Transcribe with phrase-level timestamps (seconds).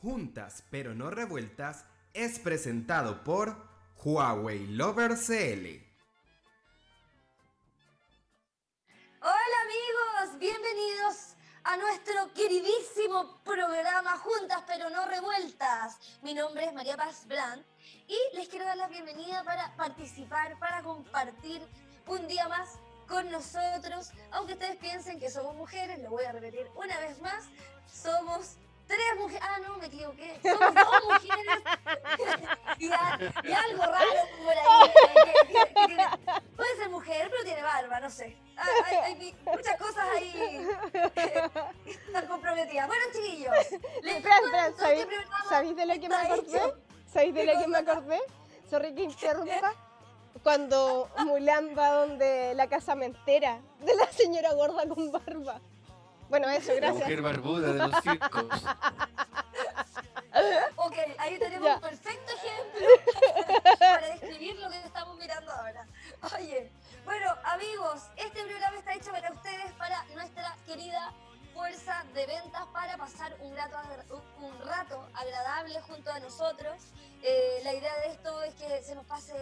[0.00, 1.84] Juntas pero no revueltas
[2.14, 3.56] es presentado por
[3.96, 5.84] Huawei Lover CL.
[9.20, 11.34] Hola amigos, bienvenidos
[11.64, 15.98] a nuestro queridísimo programa Juntas pero no revueltas.
[16.22, 17.66] Mi nombre es María Paz Brandt
[18.06, 21.60] y les quiero dar la bienvenida para participar, para compartir
[22.06, 24.12] un día más con nosotros.
[24.30, 27.46] Aunque ustedes piensen que somos mujeres, lo voy a repetir una vez más,
[27.92, 29.42] somos tres mujeres.
[29.48, 30.38] Ah, no, me equivoqué.
[30.42, 31.62] Somos dos mujeres.
[32.78, 32.90] y,
[33.52, 34.10] algo raro
[34.44, 34.92] por ahí.
[34.92, 36.06] que- que- que tiene-
[36.56, 38.36] puede ser mujer, pero tiene barba, no sé.
[38.56, 40.32] Ah, Hay, hay muchas cosas ahí
[41.14, 42.86] que están comprometidas.
[42.88, 43.54] Bueno, chiquillos.
[44.02, 45.06] les Espera, espera, cuento, este ¿sabéis,
[45.48, 46.60] ¿sabéis de lo que me acordé?
[47.12, 48.20] ¿Sabéis de ¿Qué lo que me acordé?
[48.68, 49.74] Sorry que interrumpa.
[50.42, 55.60] Cuando Mulan va donde la casamentera de la señora gorda con barba.
[56.28, 57.00] Bueno, eso, La gracias.
[57.02, 58.44] mujer barbuda de los circos.
[60.76, 61.74] Ok, ahí tenemos Ya.
[61.74, 62.86] un perfecto ejemplo
[63.78, 65.86] para describir lo que estamos mirando ahora.
[66.38, 66.70] Oye,
[67.04, 71.12] bueno, amigos, este programa está hecho para ustedes, para nuestra querida
[71.52, 73.76] fuerza de ventas, para pasar un rato,
[74.38, 76.76] un rato agradable junto a nosotros.
[77.22, 79.34] Eh, la idea de esto es que se nos pase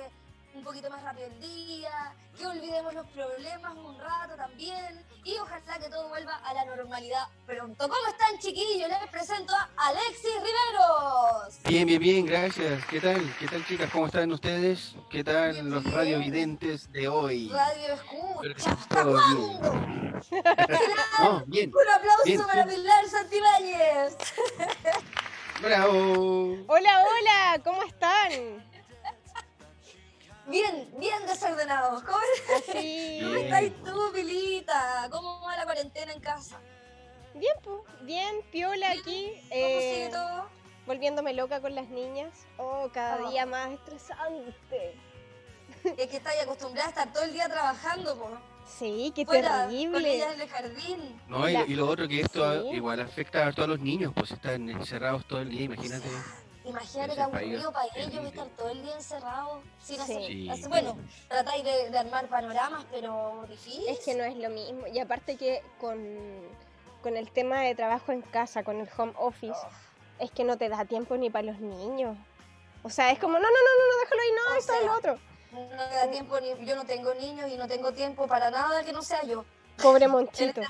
[0.56, 5.78] un poquito más rápido el día, que olvidemos los problemas un rato también y ojalá
[5.78, 7.88] que todo vuelva a la normalidad pronto.
[7.88, 8.88] ¿Cómo están chiquillos?
[8.88, 11.58] Les presento a Alexis Riveros.
[11.64, 12.84] Bien, bien, bien, gracias.
[12.86, 13.34] ¿Qué tal?
[13.38, 13.90] ¿Qué tal, chicas?
[13.90, 14.94] ¿Cómo están ustedes?
[15.10, 15.94] ¿Qué tal Bien, los bien.
[15.94, 17.48] radiovidentes de hoy?
[17.50, 18.76] Radio Escucha.
[18.88, 20.12] todo bien.
[21.20, 21.70] No, bien.
[21.74, 22.80] Un aplauso Bien, para bien.
[22.80, 24.16] Pilar Santibáñez.
[25.60, 26.56] ¡Bravo!
[26.68, 28.30] Hola, hola, ¿cómo están?
[30.46, 32.02] Bien, bien desordenados.
[32.02, 32.18] ¿Cómo,
[32.56, 33.18] Así.
[33.22, 33.54] cómo Bien.
[33.54, 35.08] estás tú, Pilita?
[35.10, 36.60] ¿Cómo va la cuarentena en casa?
[37.34, 39.32] Bien, pues, bien, piola aquí.
[39.48, 40.48] ¿Cómo eh, sigue todo?
[40.86, 42.32] volviéndome loca con las niñas.
[42.58, 43.30] Oh, cada Oh.
[43.30, 44.94] día más estresante.
[45.84, 48.30] Es que estáis acostumbrada a estar todo el día trabajando, po.
[48.68, 50.14] Sí, qué Fuera, con terrible.
[50.14, 51.20] ellas en el jardín.
[51.28, 52.68] No, y, La- y lo otro que esto Sí.
[52.76, 56.08] igual afecta a todos los niños, pues están encerrados todo el día, imagínate.
[56.66, 60.48] Imagínate que aburrido para ellos estar todo el día encerrados sin hacer, Sí.
[60.50, 60.96] hacer- Bueno,
[61.28, 63.88] tratáis de, de armar panoramas, pero difícil.
[63.88, 64.86] Es que no es lo mismo.
[64.88, 65.96] Y aparte que con,
[67.02, 69.58] con el tema de trabajo en casa, con el home office,
[70.18, 72.16] es que no te da tiempo ni para los niños.
[72.82, 74.86] O sea, es como, no, no, no, no, no déjalo ahí, no, O esto es
[74.86, 75.18] lo otro.
[75.52, 76.66] No me da tiempo ni.
[76.66, 79.44] Yo no tengo niños y no tengo tiempo para nada que no sea yo.
[79.82, 80.60] Pobre Monchito.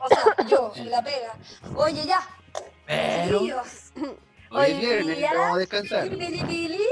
[0.00, 1.34] O sea, yo, la pega.
[1.76, 2.20] Oye, ya.
[2.86, 3.92] Pero chiquillos,
[4.54, 6.08] hoy es hoy viernes, día- vamos a descansar.
[6.08, 6.82] Pili.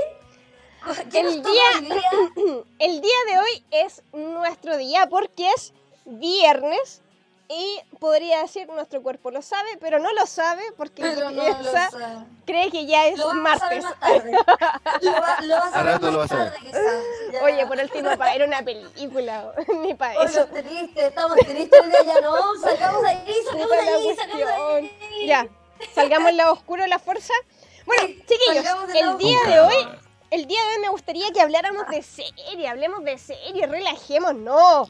[1.10, 1.80] ¿Qué El día-?
[2.78, 5.72] El día de hoy es nuestro día porque es
[6.04, 7.02] viernes
[7.52, 11.98] y podría decir nuestro cuerpo lo sabe, pero no lo sabe porque no piensa- lo
[11.98, 12.24] sé.
[12.46, 13.84] cree que ya es Lo martes.
[17.42, 20.46] Oye, por último, para ver una película, ni para Oye, eso.
[20.46, 22.54] triste, estamos tristes ya, ¿no?
[22.60, 25.26] Sacamos de ahí, sacamos ahí, sacamos ahí.
[25.26, 25.48] Ya,
[25.94, 27.32] salgamos del lado oscuro de la fuerza.
[27.86, 28.64] Bueno, chiquillos,
[28.94, 29.88] el día de hoy,
[30.30, 34.86] el día de hoy me gustaría que habláramos de serie, hablemos de serie, relajemos, no.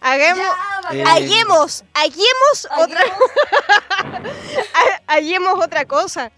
[0.00, 0.46] Hagamos.
[0.92, 4.32] Eh, hagamos, hagamos otra, Hagamos-
[4.74, 6.30] ha- hagamos otra cosa.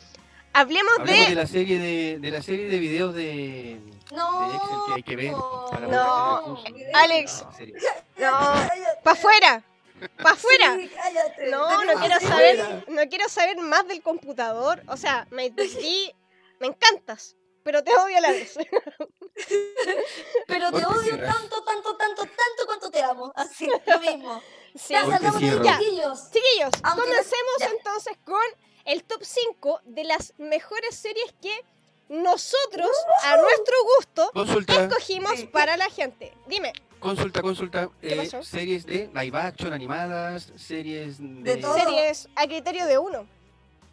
[0.52, 3.80] Hablemos Hablemos de de, la serie de, de la serie de videos de,
[4.12, 4.48] No.
[4.48, 5.32] de Excel que hay que ver
[5.70, 6.62] para No.
[6.64, 6.94] el.
[6.94, 7.44] Alex.
[8.16, 8.70] No, Cállate.
[9.04, 9.62] pa' afuera,
[10.22, 10.76] pa' afuera.
[10.76, 11.46] Sí, cállate.
[11.50, 14.82] No, no quiero saber, no quiero saber más del computador.
[14.88, 16.12] O sea, me di-
[16.60, 18.54] me encantas, pero te odio a la vez.
[20.46, 21.36] Pero te odio cierras.
[21.36, 23.32] tanto, tanto, tanto, tanto cuanto te amo.
[23.36, 24.42] Así, lo mismo.
[24.74, 24.94] Sí.
[24.94, 26.30] Ya, salgamos de chiquillos.
[26.32, 28.42] Chiquillos, Aunque no- comencemos entonces con
[28.84, 31.64] el top 5 de las mejores series que
[32.08, 32.90] nosotros,
[33.22, 35.46] a nuestro gusto, Consulta, escogimos Sí.
[35.46, 36.32] para la gente.
[36.46, 37.88] Dime, consulta, consulta.
[38.00, 38.42] ¿Qué eh, pasó?
[38.42, 41.42] series de live action animadas, series de...
[41.54, 41.74] De todo.
[41.74, 43.26] series a criterio de uno.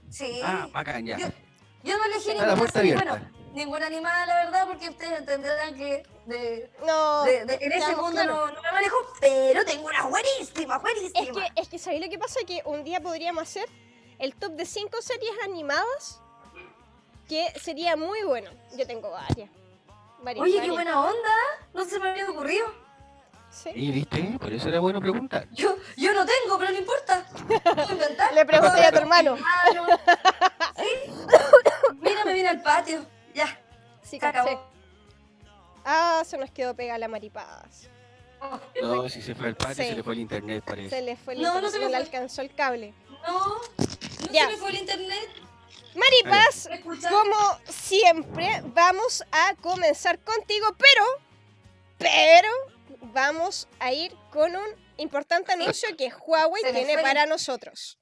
[0.10, 0.40] Sí.
[0.44, 1.18] Ah, bacán, ya.
[1.18, 1.28] Yo-
[1.84, 3.12] Yo no elegí ninguna serie, abierta.
[3.20, 7.96] bueno, ninguna animada, la verdad, porque ustedes entenderán que de, No, de- de- en ese
[7.96, 11.42] mundo no, no me manejo, pero tengo una buenísima, Es buenísima.
[11.54, 12.40] que, es que ¿sabéis lo que pasa?
[12.48, 13.68] Que un día podríamos hacer
[14.20, 16.22] el top de 5 series animadas
[17.30, 18.50] que sería muy bueno.
[18.78, 19.50] Yo tengo varias.
[20.24, 21.34] varias Oye, qué buena onda,
[21.74, 22.66] no se me había ocurrido.
[23.56, 23.70] Sí.
[23.74, 25.48] Y viste, por eso era bueno preguntar.
[25.54, 27.26] Yo, yo no tengo, pero no importa.
[27.90, 28.34] Inventar.
[28.34, 29.38] Le pregunté a tu hermano.
[29.38, 29.88] Mano.
[30.76, 31.12] ¿Sí?
[32.02, 33.06] Mira, me viene al patio.
[33.34, 33.48] Ya,
[34.04, 34.62] Sí, se acabó.
[35.86, 37.88] Ah, se nos quedó pegada la maripaz.
[38.82, 39.90] No, si se fue al patio, Sí.
[39.90, 40.90] se le fue el internet, parece.
[40.90, 42.06] Se le fue el No, no internet, se me no le fue.
[42.06, 42.94] alcanzó el cable.
[43.26, 44.46] No, no Ya.
[44.48, 45.30] se me fue el internet.
[45.96, 46.68] Maripaz,
[47.10, 51.06] como siempre, vamos a comenzar contigo, pero,
[51.98, 52.50] pero,
[53.14, 54.68] vamos a ir con un
[54.98, 58.00] importante anuncio que Huawei tiene para nosotros.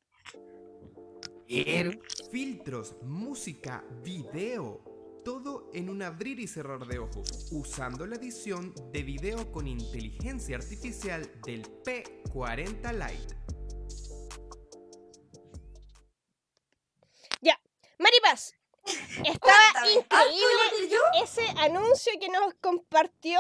[2.32, 4.82] Filtros, música, video.
[5.24, 10.58] Todo en un abrir y cerrar de ojos, usando la edición de video con inteligencia
[10.58, 13.44] artificial del P40 Lite.
[18.04, 18.54] Maripaz,
[19.24, 19.66] estaba Cuéntame.
[19.74, 23.40] Ah, ¿puedo increíble ese anuncio que nos compartió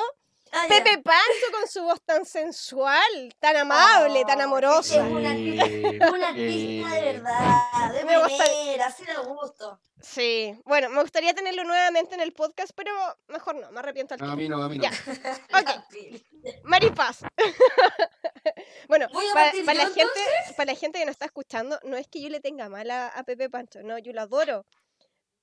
[0.55, 0.65] Ah.
[0.67, 4.97] Pepe Pancho con su voz tan sensual, tan amable, tan amorosa.
[4.97, 5.31] Es Una
[6.29, 9.79] artista de verdad, de Me así de gusto.
[9.99, 12.91] Sí, bueno, me gustaría tenerlo nuevamente en el podcast, pero
[13.29, 14.83] mejor no, me arrepiento al a mí no, a mí no.
[14.83, 14.91] Ya.
[15.59, 15.69] Ok,
[16.65, 17.21] Maripaz.
[18.87, 20.19] bueno, para, la gente,
[20.55, 23.07] para la gente que nos está escuchando, no es que yo le tenga mal a,
[23.07, 24.67] a Pepe Pancho, no, yo lo adoro.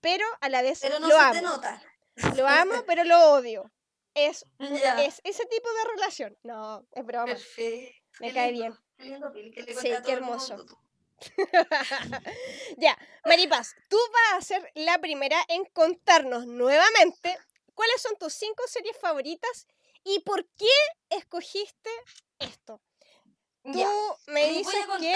[0.00, 1.32] Pero a la vez Pero no lo se amo.
[1.32, 1.82] te nota.
[2.36, 3.70] Lo amo, pero lo odio.
[4.14, 5.02] Es, Ya.
[5.02, 6.38] es ese tipo de relación.
[6.42, 7.26] No, es broma.
[7.26, 7.96] Perfecto.
[8.20, 9.52] Me Qué cae lindo, bien.
[9.52, 10.66] Qué lindo, Sí, qué hermoso.
[12.78, 17.36] ya, Maripaz, tú vas a ser la primera en contarnos nuevamente
[17.74, 19.66] cuáles son tus cinco series favoritas
[20.04, 20.66] y por qué
[21.10, 21.90] escogiste
[22.38, 22.80] esto.
[23.62, 23.88] Tú Ya.
[24.26, 25.14] me dices que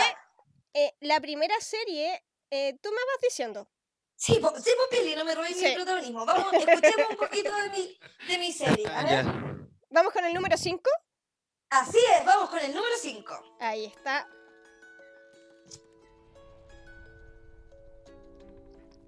[0.75, 3.69] eh, la primera serie, eh, tú me vas diciendo.
[4.17, 5.67] Sí, po, sí, po, Pili, no me robéis Sí.
[5.67, 6.25] mi protagonismo.
[6.25, 8.87] Vamos, escuchemos un poquito de mi, de mi serie.
[8.89, 9.25] A ver.
[9.25, 9.41] ya.
[9.91, 10.83] Vamos con el número 5.
[11.71, 13.57] Así es, vamos con el número 5.
[13.61, 14.29] Ahí está.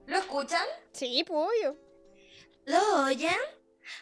[0.06, 0.64] ¿Lo escuchan?
[0.92, 1.76] Sí, pues obvio.
[2.66, 3.34] ¿Lo oyen?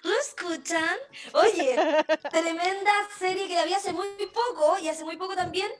[0.02, 0.96] ¿Lo escuchan?
[1.34, 1.76] Oye,
[2.30, 5.70] tremenda serie que la vi hace muy poco y hace muy poco también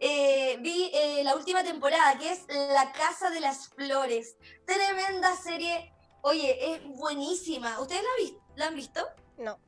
[0.00, 4.36] eh, vi eh, la última temporada que es La Casa de las Flores.
[4.66, 5.92] Tremenda serie.
[6.22, 7.78] Oye, es buenísima.
[7.80, 9.06] ¿Ustedes la, vi- la han visto?
[9.38, 9.58] No.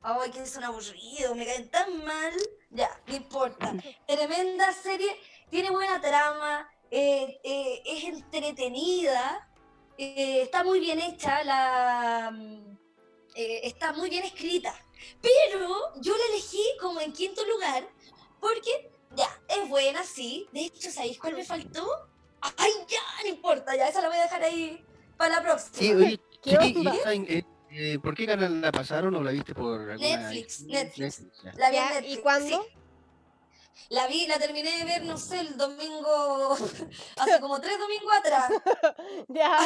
[0.00, 2.32] Ay, que son aburridos, me caen tan mal.
[2.70, 3.74] Ya, no importa.
[4.06, 5.18] Tremenda serie,
[5.50, 9.48] tiene buena trama, eh, eh, es entretenida,
[9.96, 12.78] eh, está muy bien hecha, la, mm,
[13.34, 14.74] está muy bien escrita.
[15.20, 17.88] Pero yo la elegí como en quinto lugar
[18.40, 20.46] porque, ya, es buena, sí.
[20.52, 21.86] De hecho, ¿sabéis cuál me faltó?
[22.40, 24.84] Ay, ya, no importa, ya, esa la voy a dejar ahí
[25.16, 25.76] para la próxima.
[25.76, 26.94] Sí, oye, ¿Qué Chiqui, onda?
[26.94, 29.96] ¿y esa en- eh, eh, ¿por qué canal la pasaron o la viste por alguna...
[30.30, 31.22] Netflix, Netflix.
[31.42, 31.52] ya.
[31.56, 32.62] La vi en Netflix, ¿Y cuándo?
[32.62, 32.68] sí.
[33.90, 36.56] La vi, la terminé de ver, no sé, el domingo,
[37.16, 38.50] hace como tres domingos atrás.
[39.28, 39.58] Ya.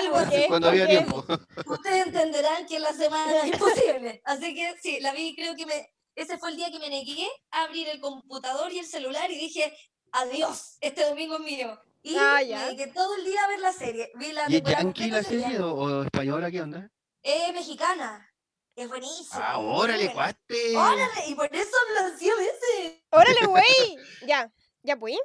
[0.48, 1.24] Cuando había tiempo.
[1.66, 4.22] Ustedes entenderán que en la semana es imposible.
[4.24, 7.28] Así que sí, la vi, creo que me, ese fue el día que me negué
[7.50, 9.76] a abrir el computador y el celular y dije,
[10.12, 11.80] adiós, este domingo es mío.
[12.02, 12.58] Y Ah, ya.
[12.58, 14.10] me dediqué todo el día a ver la serie.
[14.16, 16.50] Vi la ¿Y es yankee la serie o, o española?
[16.50, 16.90] ¿Qué onda?
[17.22, 18.28] Es mexicana.
[18.74, 19.50] Es buenísima.
[19.52, 20.12] Ah, órale, buena.
[20.14, 20.76] cuate.
[20.76, 23.02] Órale, y por eso lo hacía a veces.
[23.10, 23.96] Órale, güey.
[24.26, 24.50] Ya,
[24.82, 25.16] ya pues.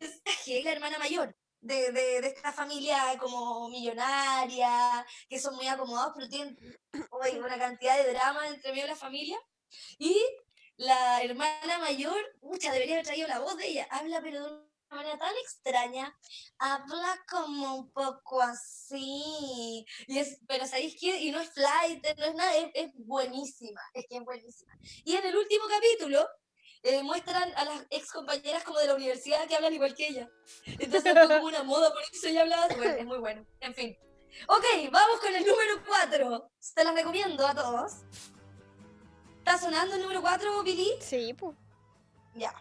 [0.00, 1.34] es la hermana mayor
[1.66, 6.56] de, de, de esta familia como millonaria, que son muy acomodados, pero tienen
[7.38, 9.38] una cantidad de drama entre medio de la familia.
[9.98, 10.16] Y
[10.76, 14.66] la hermana mayor, mucha, debería haber traído la voz de ella, habla pero de una
[14.90, 16.18] manera tan extraña,
[16.58, 21.20] habla como un poco así, y es, pero ¿sabéis qué?
[21.22, 24.72] Y no es flight, no es nada, es, es buenísima, es que es buenísima.
[25.04, 26.28] Y en el último capítulo,
[26.82, 30.28] eh, muestran a las ex compañeras como de la universidad que hablan igual que ella.
[30.66, 33.46] Entonces fue como una moda, por eso ella hablaba, bueno, es muy bueno.
[33.60, 33.96] En fin.
[34.48, 36.50] Ok, vamos con el número 4.
[36.58, 37.92] Se las recomiendo a todos.
[39.38, 40.96] ¿Está sonando el número 4, Billy?
[41.00, 41.56] Sí, pues.
[42.34, 42.52] Ya.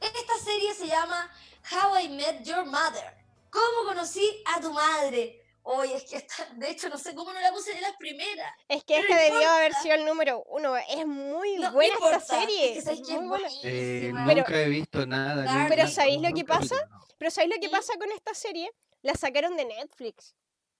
[0.00, 1.30] Esta serie se llama
[1.70, 3.20] How I Met Your Mother.
[3.50, 5.39] ¿Cómo conocí a tu madre?
[5.72, 8.52] Oye, es que esta, de hecho no sé cómo no la puse en las primeras.
[8.68, 10.76] Es que esta debió haber sido el número uno.
[10.76, 12.76] Es muy No, buena esta serie.
[12.78, 13.48] Es que muy buena.
[13.62, 14.10] Eh.
[14.26, 15.66] Pero- nunca he visto nada.
[15.68, 16.74] Pero ¿sabéis lo que pasa?
[17.18, 18.68] Pero ¿sabéis lo que pasa con esta serie?
[19.02, 20.34] La sacaron de Netflix.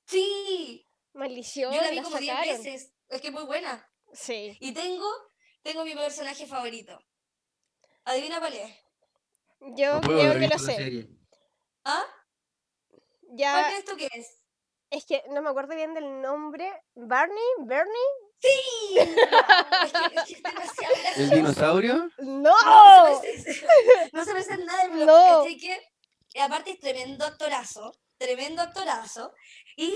[0.07, 2.63] Sí, Maldición, yo la vi la como 10 sacaron.
[2.65, 2.93] veces.
[3.09, 3.89] Es que es muy buena.
[4.13, 4.57] Sí.
[4.61, 5.07] Y tengo,
[5.63, 6.99] tengo mi personaje favorito.
[8.05, 8.71] Adivina cuál es.
[9.77, 10.75] Yo No creo que lo sé.
[10.75, 11.09] serie.
[11.85, 12.03] ¿Ah?
[12.89, 14.37] ¿Cuál Ya, crees tú que es?
[14.91, 16.71] Es que no me acuerdo bien del nombre.
[16.95, 17.39] ¿Barney?
[17.65, 17.95] ¿Bernie?
[18.41, 18.99] ¡Sí!
[18.99, 22.11] es que, es que es ¿El dinosaurio?
[22.19, 22.55] No,
[23.21, 25.07] se no se parece en nada el blog.
[25.07, 25.39] No.
[25.39, 25.81] ¿cachai que?
[26.35, 29.35] Y aparte es tremendo actorazo, tremendo actorazo.
[29.77, 29.95] Y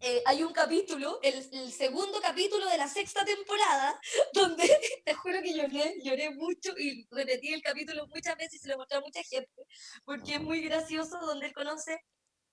[0.00, 3.98] eh, hay un capítulo, el, el segundo capítulo de la sexta temporada,
[4.34, 4.68] donde
[5.04, 8.76] te juro que lloré, lloré mucho y repetí el capítulo muchas veces y se lo
[8.76, 9.66] mostré a mucha gente,
[10.04, 11.98] porque es muy gracioso donde él conoce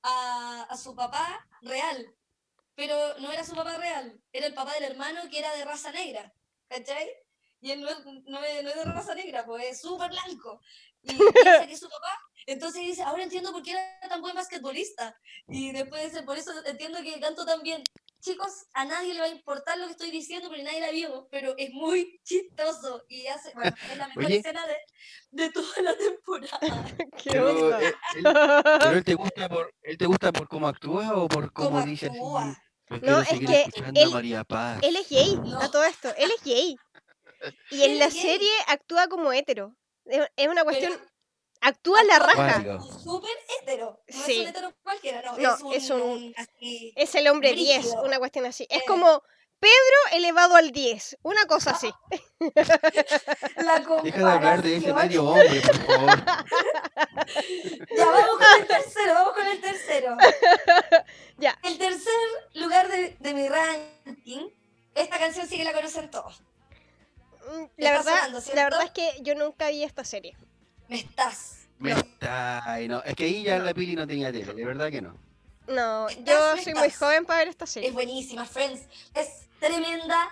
[0.04, 2.16] a, a su papá real,
[2.76, 5.92] pero no era su papá real, era el papá del hermano que era de raza
[5.92, 6.34] negra,
[6.68, 7.10] ¿cachai?
[7.62, 10.60] Y él no es, no es, no es de raza negra, pues es súper blanco.
[11.02, 11.08] Y
[11.44, 12.20] piensa que es su papá.
[12.46, 15.18] Entonces dice, ahora entiendo por qué era tan buen basquetbolista.
[15.48, 17.82] Y después dice, por eso entiendo que canto tan bien.
[18.24, 21.28] Chicos, a nadie le va a importar lo que estoy diciendo porque nadie la vio,
[21.30, 24.38] pero es muy chistoso y hace, bueno, es la mejor Oye.
[24.38, 24.78] escena de,
[25.32, 26.60] de toda la temporada.
[27.18, 27.80] Qué Pero, bonito.
[27.82, 28.24] eh, él,
[28.80, 31.86] pero él te gusta por, él te gusta por cómo actúa o por cómo, Cómo
[31.86, 32.16] dice así.
[32.16, 32.58] actúa.
[32.90, 34.80] "Yo No, es que él- a María Paz.
[34.84, 35.60] Él es gay, No.
[35.60, 36.14] a todo esto.
[36.16, 36.78] Él es gay.
[37.72, 38.22] Y en Él la gay.
[38.22, 39.76] serie actúa como hetero.
[40.06, 40.94] Es es una cuestión.
[40.94, 41.13] Pero
[41.66, 42.62] Actúa la raja.
[43.04, 44.00] Súper hetero.
[44.08, 44.34] No Sí.
[44.34, 45.38] es un hetero cualquiera, no.
[45.38, 46.94] No, es un, es un- un así.
[46.96, 48.04] Es el hombre 10, Brígido.
[48.04, 48.68] una cuestión así.
[48.70, 48.86] Es Eh.
[48.88, 49.24] como
[49.60, 51.90] Pedro elevado al 10, una cosa así.
[53.56, 56.10] La Deja de hablar de ese medio hombre, por favor.
[57.98, 60.18] Ya vamos con el tercero, vamos con el tercero.
[61.38, 61.58] Ya.
[61.64, 62.14] El tercer
[62.56, 64.50] lugar de, de mi ranking,
[64.96, 66.42] esta canción sí que la conocen todos.
[67.52, 70.38] Mm, La verdad, sonando, la verdad es que yo nunca vi esta serie.
[70.90, 71.68] Me estás.
[71.80, 71.98] Me No.
[72.00, 75.18] está, no, es que ahí ya la Pili no tenía tele, de verdad que no.
[75.68, 76.26] No, Estás,
[76.58, 77.00] yo soy muy estás.
[77.00, 77.92] joven para ver esta Es serie.
[77.92, 78.82] buenísima, Friends.
[79.14, 80.30] Es tremenda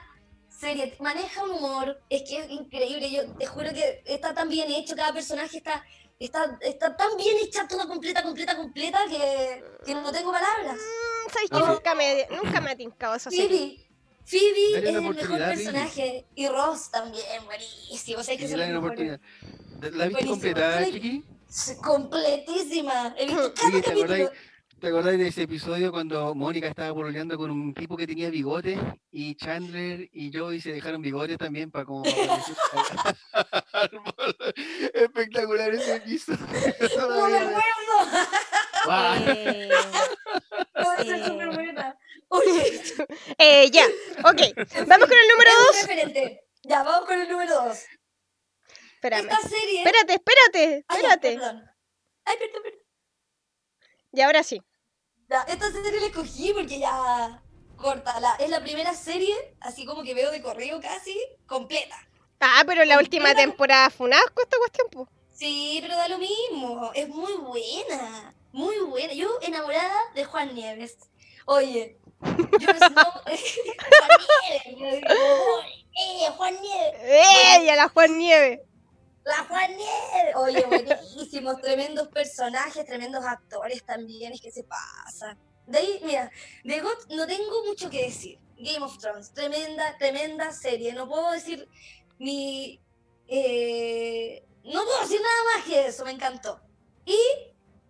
[0.50, 0.96] serie.
[1.00, 3.10] Maneja un humor, es que es increíble.
[3.12, 5.84] Yo te juro que está tan bien hecho, cada personaje está,
[6.20, 10.75] está, está tan bien hecha, toda completa, completa, completa, que, que no tengo palabras.
[10.75, 13.48] Mm, ¿Sabes que nunca me, nunca me ha tincado esa serie?
[13.48, 13.88] Phoebe.
[14.25, 15.63] Phoebe Dale es el mejor oportunidad, Phoebe.
[15.63, 16.25] personaje.
[16.36, 18.20] Y Ross también, buenísimo.
[18.20, 18.74] O sea, que Sí, son dale
[19.90, 21.24] ¿La viste completa, Chiqui?
[21.84, 23.16] Completísima.
[23.18, 24.30] He visto cada Oye, ¿te acordáis,
[24.80, 28.78] ¿te acordáis de ese episodio cuando Mónica estaba pololeando con un tipo que tenía bigote
[29.12, 32.04] y Chandler y Joey se dejaron bigotes también para como...
[34.94, 36.38] Espectacular ese episodio.
[36.98, 37.64] No me acuerdo.
[39.28, 39.70] Eh,
[40.74, 41.98] Puede ser súper buena.
[42.30, 42.82] Oye,
[43.72, 43.86] ya,
[44.20, 44.42] ok.
[44.88, 45.76] Vamos con el número es un 2.
[45.82, 46.44] referente.
[46.64, 47.78] Ya, vamos con el número 2.
[49.01, 49.31] Espérame.
[49.31, 49.79] Esta serie.
[49.79, 51.34] Espérate, espérate, Ay, espérate.
[51.34, 51.72] perdón.
[52.24, 52.79] Ay, perdón, perdón.
[54.13, 54.62] Y ahora sí.
[55.48, 57.41] Esta serie la escogí porque ya.
[57.77, 58.20] Corta.
[58.20, 61.17] La, es la primera serie, así como que veo de correo casi,
[61.48, 61.96] completa.
[62.39, 65.10] Ah, pero la última temporada fue un asco esta cuestión, po.
[65.31, 66.91] Sí, pero da lo mismo.
[66.93, 68.36] Es muy buena.
[68.51, 69.13] Muy buena.
[69.13, 70.96] Yo enamorada de Juan Nieves.
[71.48, 71.98] Oye,
[72.60, 73.03] yo no.
[73.24, 74.12] Juan
[74.43, 74.77] Nieves.
[74.77, 75.08] Yo digo,
[75.98, 77.01] ¡Eh, Juan Nieves!
[77.58, 78.63] ¡Ella, la Juan Nieve!
[79.24, 80.36] La Juan Nieves.
[80.36, 85.38] Oye, buenísimos, tremendos personajes, tremendos actores también, es que se pasa.
[85.68, 86.32] De ahí, mira,
[86.63, 88.40] de GOT no tengo mucho que decir.
[88.58, 90.94] Game of Thrones, tremenda, tremenda serie.
[90.94, 91.68] No puedo decir
[92.20, 92.80] ni.
[93.28, 96.60] eh, no puedo decir nada más que eso, me encantó.
[97.06, 97.18] Y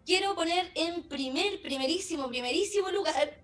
[0.06, 3.38] quiero poner en primer, primerísimo, primerísimo lugar.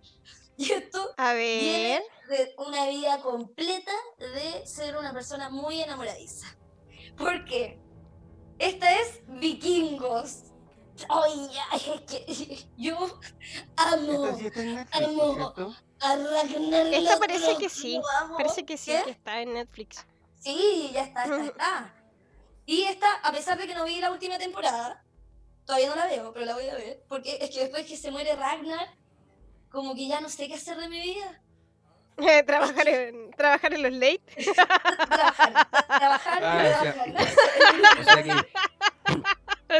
[0.59, 2.37] Y esto A viene ver.
[2.47, 6.47] de una vida completa de ser una persona muy enamoradiza.
[7.17, 7.79] ¿Por qué?
[8.59, 10.43] Esta es Vikingos.
[11.09, 12.97] Oye, es que yo
[13.75, 15.53] amo sí Netflix, Amo.
[15.99, 18.01] a Ragnar Esta parece que sí.
[18.35, 19.03] Parece que sí, ¿Qué?
[19.03, 20.05] que está en Netflix.
[20.39, 21.93] Sí, ya está, está, está.
[22.65, 25.03] Y esta, a pesar de que no vi la última temporada,
[25.65, 28.11] todavía no la veo, pero la voy a ver, porque es que después que se
[28.11, 28.95] muere Ragnar,
[29.69, 31.41] como que ya no sé qué hacer de mi vida.
[32.45, 34.21] trabajar, en, trabajar en los late.
[35.07, 37.99] Trabajar, trabajar, Ah, o sea, trabajar.
[37.99, 38.31] O sea que...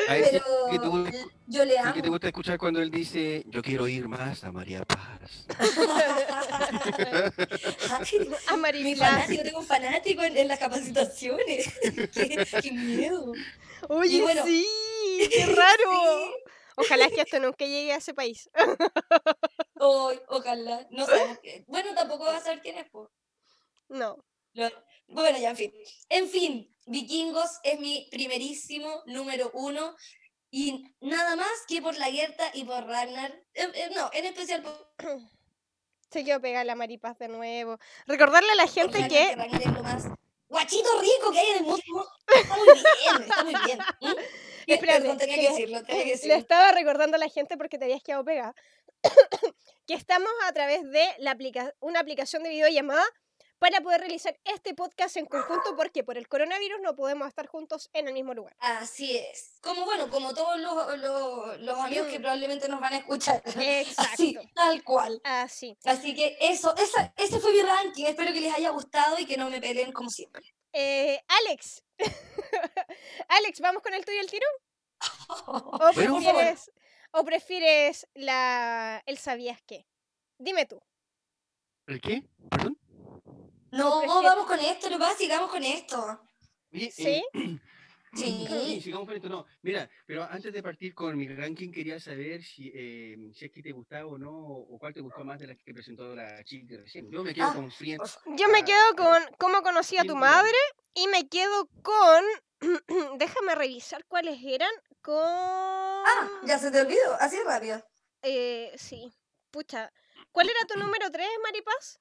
[0.10, 1.08] A ese Pero que tú-
[1.48, 1.94] yo le amo.
[1.94, 5.46] que te gusta escuchar cuando él dice, yo quiero ir más a María Paz.
[8.48, 9.00] A mi Maripaz.
[9.10, 11.74] fanático, tengo un fanático en, en las capacitaciones.
[12.14, 13.32] qué, qué miedo.
[13.88, 14.68] Oye, bueno, sí,
[15.34, 16.34] qué raro.
[16.36, 16.47] Sí.
[16.78, 18.50] Ojalá que esto nunca llegue a ese país.
[19.80, 20.88] Ojalá.
[20.92, 21.40] No sabemos.
[21.42, 22.90] qué- Bueno, tampoco vas a saber quién es.
[22.90, 23.12] po.
[23.90, 24.18] No.
[24.54, 24.70] Lo-
[25.08, 25.74] Bueno, ya, en fin.
[26.10, 29.96] En fin, Vikingos es mi primerísimo número uno.
[30.52, 33.32] Y nada más que por la Gerta y por Ragnar.
[33.54, 34.92] Eh, eh, no, en especial por
[36.12, 37.78] Se quedó pegada la Maripaz de nuevo.
[38.06, 40.06] Recordarle a la gente Ragnar, que Ragnar es lo más
[40.50, 42.10] guachito rico que hay en el mundo.
[42.34, 43.80] Está muy bien, está muy bien.
[44.72, 46.36] Eh, Espérate, Perdón, tenía que que le- decirlo, tenía que le decirlo.
[46.36, 48.54] estaba recordando a la gente porque te habías quedado pegada.
[49.88, 53.06] que estamos a través de la aplica- una aplicación de video llamada
[53.60, 57.90] para poder realizar este podcast en conjunto porque por el coronavirus no podemos estar juntos
[57.94, 58.56] en el mismo lugar.
[58.60, 59.58] Así es.
[59.62, 62.22] Como bueno, como todos los, los, los amigos que Mm.
[62.22, 63.42] probablemente nos van a escuchar.
[63.60, 64.12] Exacto.
[64.14, 65.22] Así, tal cual.
[65.24, 65.76] Así.
[65.86, 68.06] Así que eso, esa, ese fue mi ranking.
[68.06, 70.44] Espero que les haya gustado y que no me peleen como siempre.
[70.74, 71.84] Eh, Alex.
[73.28, 74.46] Alex, ¿vamos con el tuyo el tiro?
[75.48, 76.72] ¿O prefieres,
[77.12, 79.86] o prefieres la, el sabías qué?
[80.38, 80.82] Dime tú.
[81.88, 82.24] ¿El qué?
[82.50, 82.78] ¿Perdón?
[83.72, 86.22] No, prefieres- vamos con esto, lo más, sigamos con esto.
[86.74, 87.24] Oye, ¿Sí?
[87.34, 87.60] eh,
[88.18, 88.48] Sí.
[88.50, 89.30] Sí, sigamos con esto.
[89.30, 93.52] No, mira, pero antes de partir con mi ranking, quería saber si, eh, si es
[93.52, 96.44] que te gustaba o no, o cuál te gustó más de las que presentó la
[96.44, 97.10] chica recién.
[97.12, 98.20] Yo me quedo Ah, con Friends.
[98.38, 100.58] Yo me quedo con cómo conocí a tu madre
[100.94, 102.24] y me quedo con...
[103.20, 104.72] Déjame revisar cuáles eran.
[105.02, 105.16] Con...
[105.18, 107.82] Ah, ya se te olvidó, así rápido.
[108.24, 109.14] Eh, sí.
[109.52, 109.92] Pucha.
[110.32, 112.00] ¿Cuál era tu número 3, Maripaz?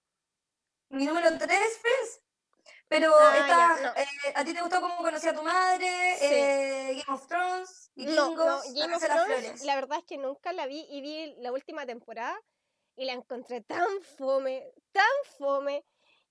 [0.89, 1.49] Mi número 3,
[1.83, 2.21] pues.
[2.89, 3.97] Pero Ah, está, ya, no.
[4.01, 6.17] eh, ¿a ti te gustó cómo conocí a tu madre?
[6.19, 6.25] Sí.
[6.27, 9.65] Eh, Game of Thrones, No, no, Vikingos, La Game of Thrones, Flores.
[9.65, 12.39] la verdad es que nunca la vi y vi la última temporada
[12.95, 15.05] y la encontré tan fome, tan
[15.39, 15.85] fome.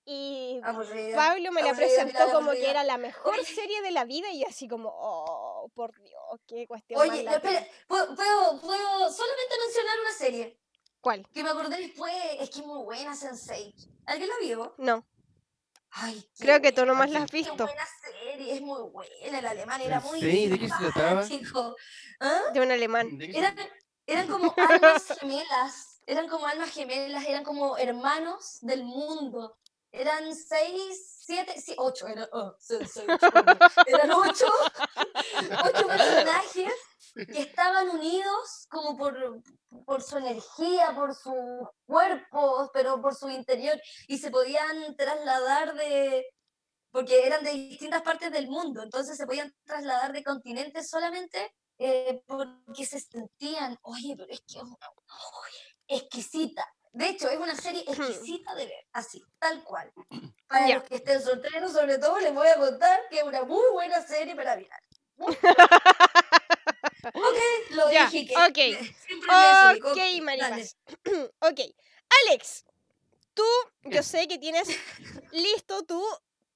[0.08, 1.16] Y Aburrida.
[1.16, 2.70] Pablo me la aburrida, presentó Pilar, como que aburrida.
[2.70, 3.44] era la mejor Oye.
[3.44, 7.30] serie de la vida y así como, oh, por Dios, qué cuestión Oye, más no,
[7.32, 7.58] latera".
[7.58, 10.60] espera, ¿puedo, puedo, puedo solamente mencionar una serie
[11.00, 11.28] ¿Cuál?
[11.34, 13.74] que me acordé después, es que es muy buena, Sensei.
[14.06, 14.74] ¿Alguien la vio?
[14.78, 15.04] No,
[15.98, 17.64] Ay, creo que tú nomás la has visto.
[17.64, 20.46] buena serie, es muy buena, el alemán era muy ¿Sí?
[20.46, 21.24] ¿De qué se trataba?
[22.20, 22.40] ¿Ah?
[22.52, 23.16] de un alemán.
[23.16, 23.56] ¿De Eran,
[24.06, 29.56] eran como almas gemelas, eran como almas gemelas, eran como hermanos del mundo.
[29.90, 33.30] Eran seis, siete, sí, ocho, eran, oh, seis, seis, ocho,
[33.86, 34.46] eran ocho,
[35.64, 36.72] ocho personajes
[37.32, 39.42] que estaban unidos como por,
[39.84, 41.34] por su energía, por sus
[41.86, 46.26] cuerpos, pero por su interior, y se podían trasladar de,
[46.90, 52.22] porque eran de distintas partes del mundo, entonces se podían trasladar de continentes solamente eh,
[52.26, 55.50] porque se sentían, oye, pero es que es una- uy,
[55.88, 56.66] exquisita.
[56.92, 59.92] De hecho, es una serie exquisita de ver, así, tal cual.
[60.48, 60.74] Para Ya.
[60.78, 64.00] los que estén solteros, sobre todo, les voy a contar que es una muy buena
[64.06, 64.80] serie para mirar.
[67.14, 68.78] Ok, lo Ya, dije que ok.
[69.06, 69.28] siempre
[70.20, 71.30] me desubico.
[71.40, 71.60] Ok, ok.
[72.28, 72.64] Alex,
[73.34, 73.44] tú,
[73.84, 74.68] yo sé que tienes
[75.32, 76.02] listo tu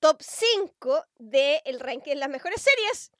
[0.00, 3.10] top 5 del ranking de las mejores series.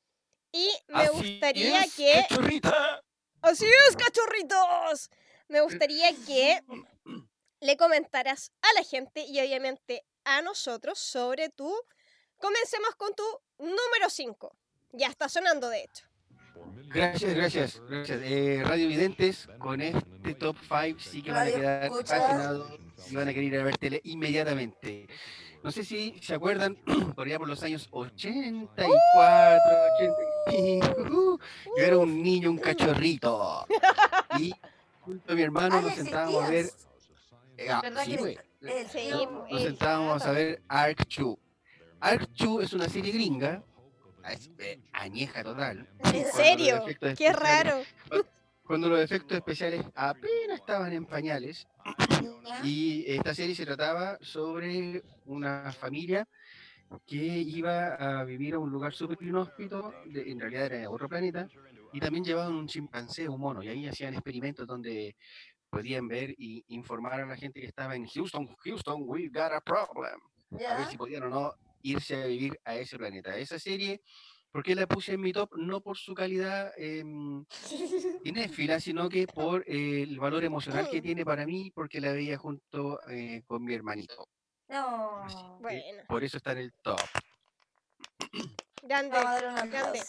[0.52, 2.26] Y me Así gustaría es, que...
[2.28, 3.04] cachorrita.
[3.42, 5.10] Así es, cachorritos.
[5.48, 6.62] Me gustaría que
[7.60, 11.72] le comentaras a la gente y obviamente a nosotros sobre tu...
[12.38, 13.24] Comencemos con tu
[13.58, 14.56] número 5.
[14.92, 16.09] Ya está sonando, de hecho.
[16.92, 18.20] Gracias, gracias, gracias.
[18.24, 22.72] Eh, Radio Videntes, con este top 5 sí que van a quedar fascinados
[23.08, 25.06] y van a querer ir a ver tele inmediatamente.
[25.62, 26.74] No sé si se acuerdan,
[27.14, 29.60] por allá por los años 84,
[30.48, 31.40] 85,
[31.76, 33.66] yo era un niño, un cachorrito.
[34.40, 34.52] Y
[35.00, 36.66] junto a mi hermano nos sentábamos a ver.
[37.56, 38.36] eh, ah, ¿Verdad sí, pues,
[39.48, 41.36] nos sentábamos a ver Arc 2.
[42.00, 43.62] Arc 2 es una serie gringa,
[44.92, 45.88] añeja total.
[46.04, 46.84] ¿En serio?
[47.16, 47.82] Qué raro.
[48.64, 51.66] Cuando los efectos especiales apenas estaban en pañales,
[52.64, 56.28] y esta serie se trataba sobre una familia
[57.06, 61.48] que iba a vivir a un lugar súper inhóspito, de- en realidad era otro planeta,
[61.92, 65.16] y también llevaban un chimpancé, un mono, y ahí hacían experimentos donde
[65.68, 69.60] podían ver y informar a la gente que estaba en Houston, Houston, we got a
[69.60, 70.20] problem,
[70.68, 73.36] a ver si podían o no irse a vivir a ese planeta.
[73.36, 74.02] Esa serie,
[74.50, 75.54] ¿por qué la puse en mi top?
[75.56, 76.72] No por su calidad
[78.22, 82.38] cinéfila, sino que por eh, el valor emocional que tiene para mí, porque la veía
[82.38, 84.28] junto eh, con mi hermanito.
[84.68, 85.24] No.
[85.24, 86.02] Así que Bueno.
[86.08, 87.00] Por eso está en el top.
[88.82, 89.18] Grande,
[89.68, 90.00] grande.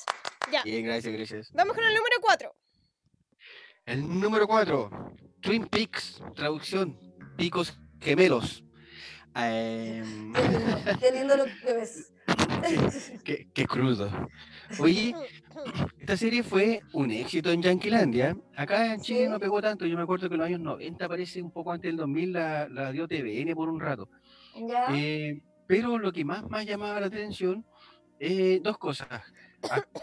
[0.52, 0.64] Ya.
[0.64, 1.52] Bien, gracias, gracias.
[1.54, 2.56] Vamos con el número 4.
[3.86, 4.90] El número 4,
[5.42, 6.98] Twin Peaks, traducción,
[7.36, 8.64] picos gemelos.
[9.36, 10.34] Em,
[11.00, 12.14] Qué lindo, lo que ves.
[13.24, 14.10] qué, qué crudo.
[14.80, 15.16] Oye,
[16.00, 18.36] esta serie fue un éxito en Yanquilandia.
[18.56, 19.30] Acá en Chile Sí.
[19.30, 19.86] no pegó tanto.
[19.86, 22.68] Yo me acuerdo que en los años 90, parece un poco antes del 2000, la,
[22.70, 24.10] la dio TVN por un rato.
[24.56, 24.88] ¿Ya?
[24.94, 27.66] Eh, pero lo que más me llamaba la atención,
[28.20, 29.08] eh, dos cosas.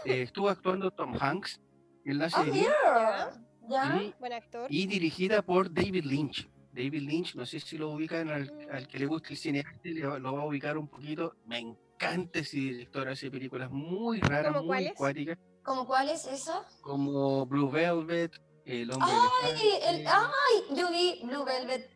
[0.05, 1.61] Eh, estuvo actuando Tom Hanks
[2.05, 3.29] en la Oh, serie yeah.
[3.69, 4.01] ¿Ya?
[4.01, 4.65] y, Buen actor.
[4.69, 6.49] y dirigida por David Lynch.
[6.71, 9.89] David Lynch, no sé si lo ubican, al, al que le guste el cine, arte,
[9.89, 11.35] le lo va a ubicar un poquito.
[11.45, 14.91] Me encanta ese director, hace películas muy raras, ¿Cómo muy cuáles?
[14.91, 16.63] acuáticas, ¿Cómo cuál es eso?
[16.81, 19.09] como Blue Velvet, El hombre
[19.43, 21.89] Ay, el, ay, yo vi Blue Velvet.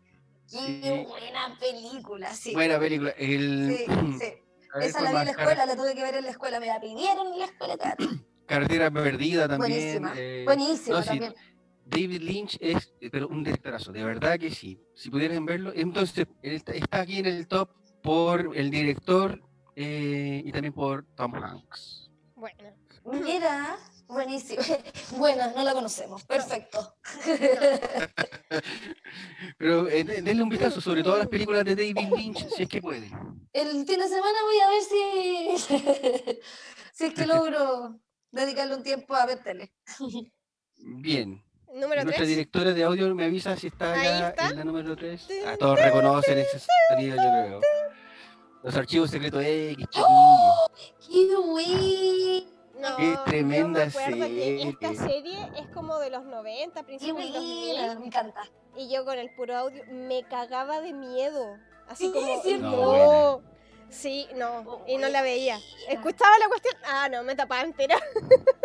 [0.49, 1.05] Qué Sí.
[1.07, 2.53] buena película, sí.
[2.53, 3.11] Buena película.
[3.11, 3.85] El, Sí,
[4.19, 4.33] sí.
[4.75, 6.59] ver, Esa ¿cuál la vi en la escuela, la tuve que ver en la escuela,
[6.59, 7.77] me la pidieron en la escuela.
[7.77, 7.95] cara.
[8.47, 9.71] Carretera Perdida también.
[10.01, 11.33] Buenísima, eh, Buenísima no, sí, también.
[11.85, 14.79] David Lynch es eh, pero un directorazo, de verdad que sí.
[14.95, 17.69] Si pudieran verlo, entonces él está- aquí en el top
[18.01, 19.41] por el director
[19.75, 22.11] eh, y también por Tom Hanks.
[22.35, 22.75] Bueno.
[23.05, 24.61] Mira, buenísimo.
[25.17, 26.23] Bueno, no la conocemos.
[26.25, 26.95] Perfecto.
[29.57, 32.63] Pero eh, de- denle un vistazo, sobre todo a las películas de David Lynch, si
[32.63, 33.07] es que puede.
[33.51, 35.57] El fin de semana voy a ver si,
[36.93, 37.99] si es que logro
[38.31, 39.73] dedicarle un tiempo a ver tele.
[40.77, 41.43] Bien.
[41.73, 42.27] Número Nuestra 3.
[42.29, 44.49] directora de audio me avisa si está ya está.
[44.49, 45.27] en la número 3.
[45.59, 47.61] todos reconocen ese sonido, yo creo.
[48.63, 50.07] Los archivos secretos X, chiquillos.
[51.07, 52.47] ¡Qué güey!
[52.79, 55.07] No, Qué yo tremenda me acuerdo que esta serie.
[55.13, 57.75] serie es como de los 90, ¡Qué principios del 2000.
[57.77, 57.99] buena!
[57.99, 58.41] Me encanta.
[58.75, 61.57] Y yo con el puro audio me cagaba de miedo.
[61.87, 62.41] Así Sí, como.
[62.41, 62.67] ¿cierto?
[62.69, 63.41] no.
[63.89, 64.59] Sí, no.
[64.65, 65.59] Oh, Y no la veía.
[65.87, 66.73] Escuchaba la cuestión.
[66.85, 67.97] Ah, no, me tapaba entera.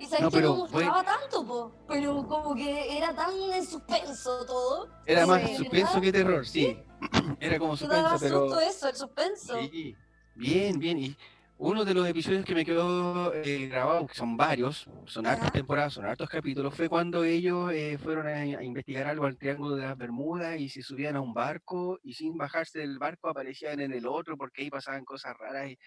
[0.00, 1.72] Y sabes No, que no pero me fue- gustaba tanto, po.
[1.86, 4.88] Pero como que era tan en suspenso todo.
[5.06, 5.56] Era más Sí.
[5.56, 6.78] suspenso que terror, sí.
[7.40, 8.40] Era como suspenso, pero.
[8.48, 9.60] susto eso, el suspenso.
[9.70, 9.94] Sí,
[10.34, 10.98] bien, bien.
[10.98, 11.16] Y
[11.58, 15.52] uno de los episodios que me quedó eh, grabado, que son varios, son hartas Ajá.
[15.52, 19.76] temporadas, son hartos capítulos, fue cuando ellos eh, fueron a, a investigar algo al Triángulo
[19.76, 23.80] de las Bermudas y se subían a un barco y sin bajarse del barco aparecían
[23.80, 25.68] en el otro porque ahí pasaban cosas raras.
[25.70, 25.78] Y,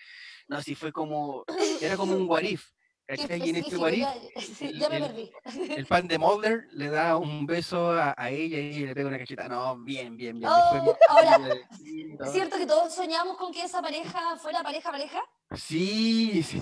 [0.48, 1.44] no, así fue como,
[1.82, 2.64] era como un what if.
[2.64, 2.83] Qué ¿cachai?
[3.06, 5.32] Y en este ya, sí, ya me el- perdí.
[5.76, 9.18] el pan de Mulder le da un beso a, a ella y le pega una
[9.18, 9.48] cacheta.
[9.50, 10.50] No, bien, bien, bien.
[10.52, 11.38] Oh, ahora,
[11.78, 15.22] sí, ¿Es cierto que todos soñamos con que esa pareja fuera pareja pareja?
[15.56, 16.60] Sí, sí,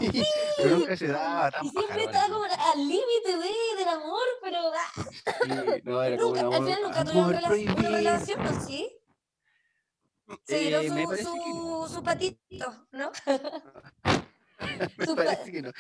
[0.58, 4.60] pero nunca se daba tan Y siempre estaba como al límite de, del amor, pero
[4.74, 4.92] ah,
[5.44, 7.36] Sí, no, era como nunca, un al amor, final nunca tuvieron amor
[7.78, 8.62] una relación, ¿no?
[8.68, 8.98] ¿Sí?
[10.46, 11.24] Se Eh, dieron su, parece que
[11.54, 11.88] no.
[11.88, 13.12] su, su patito, ¿no?
[14.98, 15.72] Me su pa- parece que no.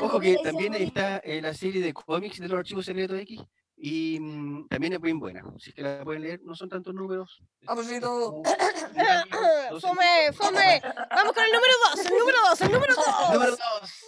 [0.00, 3.40] Ojo que también está eh, la serie de cómics de los archivos secretos X
[3.82, 5.42] y mm, también es bien buena.
[5.58, 7.40] Si es que la pueden leer, no son tantos números.
[7.66, 8.00] Año, doce
[9.80, 10.82] Fome, fome.
[11.10, 13.06] Vamos con el número 2, el número 2, el número 2.
[13.32, 14.04] Número dos.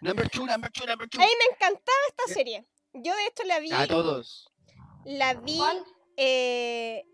[0.00, 1.20] Number two, number two, number two.
[1.20, 2.66] A mí me encantaba esta serie.
[2.92, 4.48] Yo de hecho la vi, A todos.
[5.04, 5.60] la vi,
[6.16, 7.04] eh,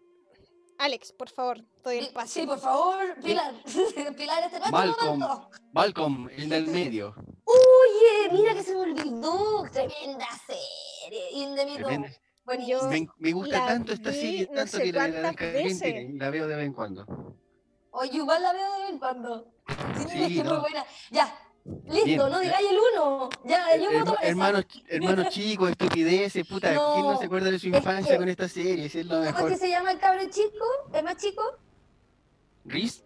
[0.83, 3.55] Alex, por favor, doy el Sí, por favor, Pilar.
[4.17, 5.19] Pilar, este no Malcolm.
[5.21, 5.51] momento.
[5.73, 7.15] Malcolm, el del medio.
[7.45, 9.63] Oye, mira que se me olvidó.
[9.73, 11.31] Tremenda serie.
[11.35, 11.87] Indemito.
[11.87, 12.09] Tremenda.
[12.45, 12.83] Buenísimo.
[12.89, 15.95] Me, me gusta tanto esta vi serie, no tanto sé que la, la veces.
[16.15, 17.07] la veo de vez en cuando.
[17.93, 19.53] Oye, igual la veo de vez en cuando.
[19.69, 20.61] Sí, Sí, es que es muy no.
[20.63, 20.85] buena.
[21.13, 21.33] Ya.
[21.65, 22.19] Listo, Bien.
[22.19, 23.29] no digáis el uno.
[23.45, 24.29] Ya, yo Herma- voto por esa.
[24.31, 28.19] hermanos, hermanos chicos, estupideces, puta, ¿quién no No, se acuerda de su es infancia que-
[28.19, 28.89] con esta serie?
[28.89, 29.51] Si es lo ¿Cómo es mejor.
[29.51, 30.65] que se llama el cabro chico?
[30.93, 31.43] ¿El más chico?
[32.65, 33.05] ¿Reese?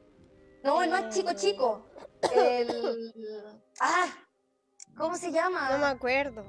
[0.65, 1.87] No, el más chico chico.
[2.35, 3.13] El...
[3.81, 4.07] Ah,
[4.97, 5.69] ¿cómo se llama?
[5.71, 6.45] No me acuerdo.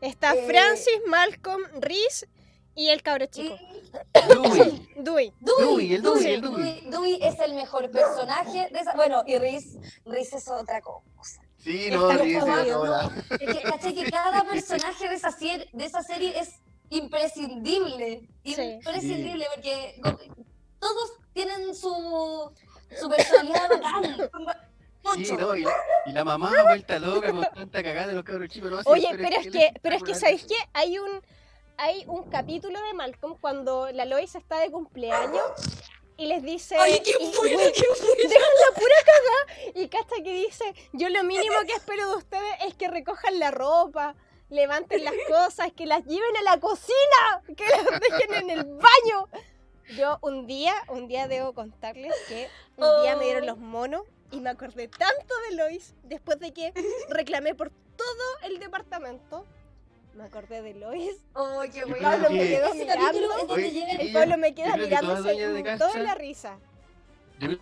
[0.00, 2.28] Está Eh, Francis, Malcolm, Reese
[2.74, 3.56] y el cabro chico.
[4.28, 4.88] Dewey.
[4.96, 5.32] Dewey.
[5.40, 6.80] Dewey, el Dewey, el Dewey, Dewey.
[6.80, 8.94] Dewey, Dewey es el mejor personaje de esa...
[8.94, 11.41] Bueno, y Reese, Reese es otra cosa.
[11.62, 13.94] Sí, no, toda- Es que, ¿cachai?
[13.94, 18.28] que cada personaje de esa, serie, de esa serie es imprescindible.
[18.44, 18.54] Sí.
[18.60, 20.18] Imprescindible, porque co-
[20.80, 22.52] todos tienen su,
[23.00, 24.30] su personalidad bacán.
[25.16, 25.72] Sí, no, y la,
[26.06, 28.70] y la mamá vuelta loca con tanta cagada de los cabros chicos.
[28.70, 30.14] No, sí, Oye, pero es él que, pero es que.
[30.14, 30.54] ¿sabéis qué?
[30.72, 31.10] Hay un,
[31.76, 35.42] hay un capítulo de Malcolm cuando la Lois está de cumpleaños
[36.16, 36.76] y les dice...
[36.78, 37.32] Ay, qué buena,
[37.72, 38.16] qué buena.
[38.16, 42.54] dejan la pura cagada y Casta que dice, yo lo mínimo que espero de ustedes
[42.66, 44.14] es que recojan la ropa,
[44.48, 49.28] levanten las cosas, que las lleven a la cocina, que las dejen en el baño.
[49.96, 54.40] Yo un día, un día debo contarles que un día me dieron los monos y
[54.40, 56.72] me acordé tanto de Lois después de que
[57.08, 59.44] reclamé por todo el departamento.
[60.14, 61.16] Me acordé de Lois.
[61.34, 62.10] Oh, qué Yo buena.
[62.10, 63.44] Pablo me que- quedó mirando.
[63.48, 66.58] Oye, el Pablo me queda creo que con casa- toda la risa.
[67.38, 67.60] Yo creo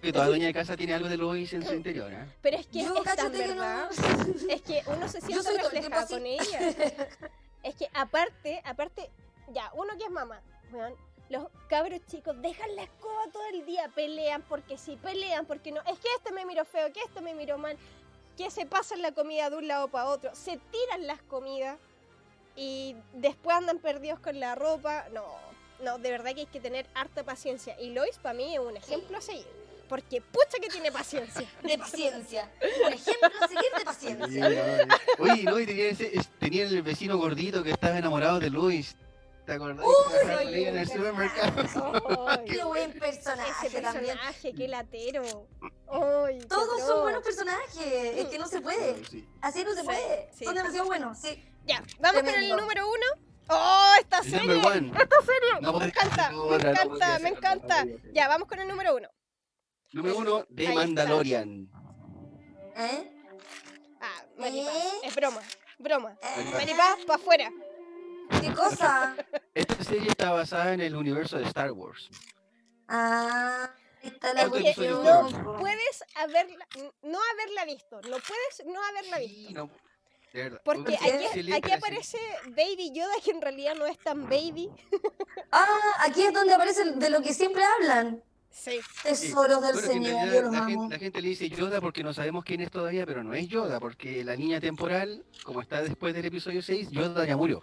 [0.00, 2.26] que toda dueña de casa tiene algo de Lois en su interior, ¿eh?
[2.40, 3.90] Pero es que Yo, es tan no- verdad.
[4.48, 6.60] Es que uno se siente reflejado con ella.
[7.62, 9.08] Es que aparte, aparte,
[9.52, 10.40] ya, uno que es mamá,
[10.72, 10.94] weón,
[11.28, 15.80] los cabros chicos dejan la escoba todo el día, pelean porque sí, pelean porque no.
[15.82, 17.76] Es que este me miró feo, que este me miró mal,
[18.36, 21.78] que se pasan la comida de un lado para otro, se tiran las comidas
[22.56, 25.06] y después andan perdidos con la ropa.
[25.12, 25.24] No,
[25.82, 27.78] no, de verdad que hay que tener harta paciencia.
[27.80, 29.46] Y Lois para mí es un ejemplo a seguir.
[29.88, 31.46] Porque pucha que tiene paciencia.
[31.62, 32.50] De paciencia.
[32.82, 34.48] Por ejemplo, a seguir de paciencia.
[35.18, 38.48] no, Oye, no, y tenía, ese, es- tenía el vecino gordito que estaba enamorado de
[38.48, 38.96] Luis.
[39.46, 39.84] ¿Te acordás?
[39.84, 42.44] Uy, que en el supermercado.
[42.46, 44.04] Qué buen personaje ese también.
[44.16, 45.48] personaje, qué latero.
[45.60, 47.76] Qué Todos son buenos personajes.
[48.16, 49.04] Es que no se puede.
[49.06, 49.28] Sí.
[49.40, 50.28] Así no se puede.
[50.32, 50.44] sí.
[50.44, 51.18] Son demasiado buenos.
[51.18, 51.42] Sí.
[51.64, 53.06] Ya, vamos con el número uno.
[53.48, 54.40] ¡Oh, esta serie!
[54.46, 56.30] No me encanta, ser me no encanta,
[56.88, 57.86] podría me no encanta.
[58.12, 59.08] Ya, vamos con el número uno.
[59.92, 60.74] Número uno, Ahí de está.
[60.74, 61.68] Mandalorian.
[62.76, 63.12] ¿Eh?
[64.00, 64.90] Ah, Maripaz, ¿Eh?
[65.04, 65.42] es broma,
[65.78, 66.16] broma.
[66.22, 66.50] ¿Eh?
[66.52, 67.50] Maripaz, para afuera.
[68.42, 69.16] ¿Qué cosa?
[69.54, 72.08] Esta serie está basada en el universo de Star Wars.
[72.88, 73.70] Ah,
[74.02, 76.66] está la Es que no puedes haberla,
[77.02, 79.52] no haberla visto, no puedes no haberla Sí, visto.
[79.54, 79.70] no,
[80.32, 80.60] de verdad.
[80.64, 84.70] Porque aquí, aquí aparece Baby Yoda, que en realidad no es tan baby.
[85.52, 85.66] Ah,
[86.00, 88.22] aquí es donde aparece de lo que siempre hablan.
[88.52, 88.78] Sí.
[89.02, 90.68] Tesoros del Bueno, Señor, realidad yo los la, amo.
[90.82, 93.48] gente, la gente le dice Yoda porque no sabemos quién es todavía, pero no es
[93.48, 97.62] Yoda, porque la niña temporal, como está después del episodio 6, Yoda ya murió.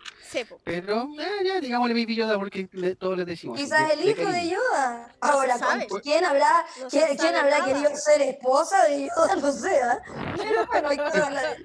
[0.64, 3.60] Pero eh, ya, digámosle Baby Yoda porque le- todos le decimos.
[3.60, 4.50] Quizás de- el hijo de.
[4.50, 5.16] Yoda.
[5.22, 5.88] No Ahora, sabe.
[5.88, 9.36] ¿con ¿quién habrá, No se quién, habrá querido ser esposa de Yoda?
[9.42, 10.00] No sé, ¿ah?
[10.38, 11.58] Pero bueno, hay que hablar.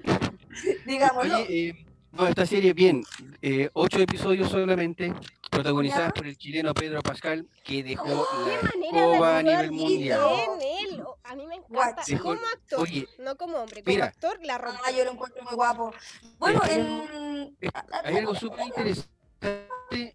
[0.85, 1.35] Digámoslo.
[1.37, 3.03] Oye, eh, no, esta serie, bien,
[3.41, 5.13] eh, ocho episodios solamente,
[5.55, 6.13] protagonizadas Ya.
[6.13, 8.47] por el chileno Pedro Pascal, que dejó ¡Oh!
[8.47, 10.19] la escoba a nivel mundial.
[10.61, 11.03] él.
[11.23, 12.03] A mí me encanta.
[12.21, 13.81] Como actor, oye, no como hombre.
[13.83, 14.05] Como mira.
[14.05, 14.79] actor la rompe.
[14.85, 15.93] Ah, yo lo encuentro muy guapo.
[16.37, 17.57] Bueno, Hay en...
[17.61, 17.69] Eh,
[18.03, 19.09] Hay algo súper interesante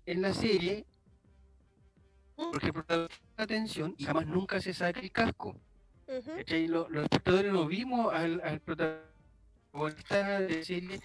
[0.06, 0.86] en la serie,
[2.36, 5.56] porque el protagonista la atención y jamás nunca se saca el casco.
[6.06, 11.00] Los, espectadores no vimos al, al protagonista de serie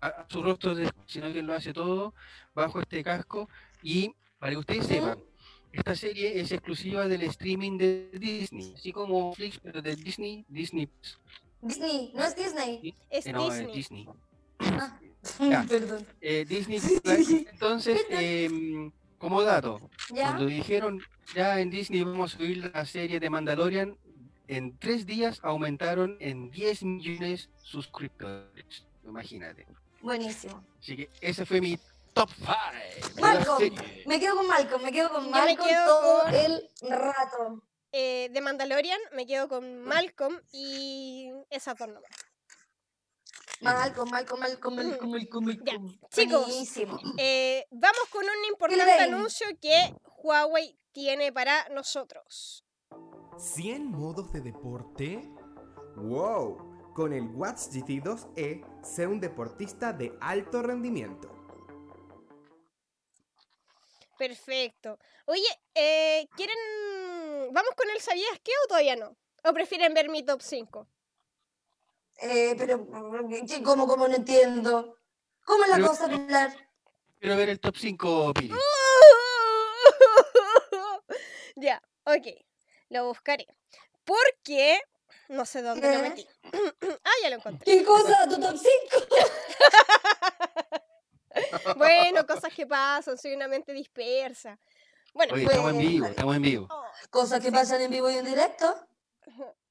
[0.00, 2.14] a, a su rostro, de- sino que lo hace todo
[2.54, 3.48] bajo este casco.
[3.82, 5.18] Y para que ustedes sepan,
[5.72, 10.88] esta serie es exclusiva del streaming de Disney, así como Flix, pero de Disney, Disney.
[11.62, 12.94] No es Disney.
[13.10, 13.74] Es Eh, no, es Disney.
[13.76, 14.08] Disney.
[14.60, 14.98] Ah,
[15.38, 15.66] Ya.
[15.68, 16.06] Perdón.
[16.20, 16.80] Eh, Disney.
[17.52, 20.28] Entonces, em, como dato, ¿Ya?
[20.28, 21.02] Cuando dijeron
[21.34, 23.96] ya en Disney vamos a subir la serie de Mandalorian,
[24.48, 28.84] en tres días aumentaron en 10 millones suscriptores.
[29.04, 29.66] Imagínate.
[30.02, 30.64] Buenísimo.
[30.80, 31.78] Así que ese fue mi
[32.20, 33.20] top 5.
[33.20, 33.74] Malcolm,
[34.06, 37.62] me quedo con Malcolm, me quedo con Malcolm quedo todo con- el rato.
[37.92, 42.10] Eh, de Mandalorian me quedo con Malcolm y esa dos nomás.
[43.62, 45.98] Malcolm, Malcolm, Malcolm, Malcolm, Malcolm, Ya, Malcolm.
[46.10, 46.46] chicos.
[46.46, 46.98] Buenísimo.
[47.18, 52.64] Eh, vamos con un importante anuncio que Huawei tiene para nosotros.
[53.36, 55.30] ¿100 modos de deporte?
[55.96, 56.92] ¡Wow!
[56.94, 61.36] Con el Watch GT 2E, sé un deportista de alto rendimiento.
[64.20, 64.98] Perfecto.
[65.24, 66.58] Oye, eh, ¿quieren...
[67.52, 69.16] ¿Vamos con el sabías qué o todavía no?
[69.44, 70.86] ¿O prefieren ver mi top 5?
[72.18, 72.86] Eh, pero,
[73.48, 74.98] ¿qué- ¿cómo, cómo no entiendo?
[75.46, 76.54] ¿Cómo es la Pero- cosa, Pilar?
[77.18, 78.54] Quiero ver el top 5, Pili.
[81.56, 82.26] ya, ok.
[82.90, 83.46] Lo buscaré.
[84.04, 84.82] Porque...
[85.30, 86.28] No sé dónde lo metí.
[87.04, 87.64] ah, ya lo encontré.
[87.64, 88.28] ¿Qué cosa?
[88.28, 89.06] ¿Tu top 5?
[91.76, 94.58] Bueno, cosas que pasan, soy una mente dispersa.
[95.14, 96.66] Bueno, Oye, estamos en Bueno, vivo, estamos en vivo.
[96.70, 98.74] oh, Cosas que pasan en vivo y en directo.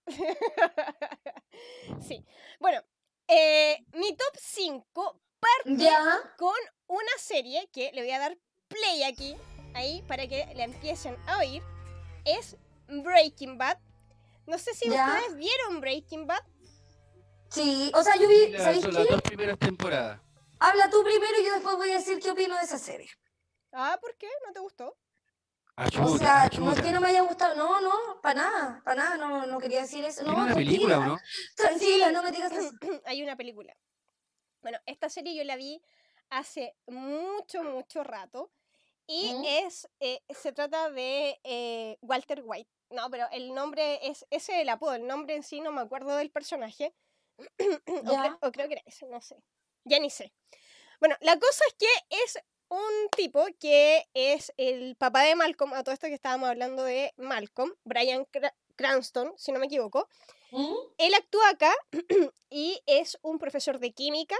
[2.08, 2.26] sí.
[2.60, 2.82] Bueno,
[3.28, 6.20] eh, mi top 5 parte Ya.
[6.38, 6.54] con
[6.88, 9.36] una serie que le voy a dar play aquí,
[9.74, 11.62] ahí, para que la empiecen a oír.
[12.26, 13.78] Es Breaking Bad.
[14.46, 15.06] No sé si Ya.
[15.08, 16.44] ustedes vieron Breaking Bad.
[17.50, 19.14] Sí, o sea, yo vi, La- ¿sabéis son las qué?
[19.14, 20.20] dos primeras temporadas.
[20.60, 23.10] Habla tú primero y yo después voy a decir qué opino de esa serie.
[23.72, 24.28] Ah, ¿por qué?
[24.46, 24.98] ¿No te gustó?
[26.04, 29.18] O sea, no es que no me haya gustado, no, no, para nada, para nada,
[29.18, 30.24] no, no quería decir eso.
[30.24, 31.18] No, ¿Tiene una película o no?
[31.56, 32.72] Tranquila, no me digas eso.
[33.06, 33.76] Hay una película.
[34.62, 35.82] Bueno, esta serie yo la vi
[36.30, 38.52] hace mucho, mucho rato.
[39.08, 39.44] Y ¿Mm?
[39.46, 42.70] es, eh, se trata de eh, Walter White.
[42.90, 45.82] No, pero el nombre es, ese es el apodo, el nombre en sí no me
[45.82, 46.94] acuerdo del personaje.
[47.38, 48.38] o, cre- Ya.
[48.42, 49.42] o creo que era ese, no sé.
[49.86, 50.32] Ya ni sé.
[51.00, 52.40] Bueno, la cosa es que es
[52.70, 57.14] un tipo que es el papá de Malcolm, a todo esto que estábamos hablando de
[57.18, 60.08] Malcolm, Brian Cra- Cranston, si no me equivoco.
[60.52, 60.74] ¿Mm?
[60.98, 61.74] Él actúa acá
[62.50, 64.36] y es un profesor de química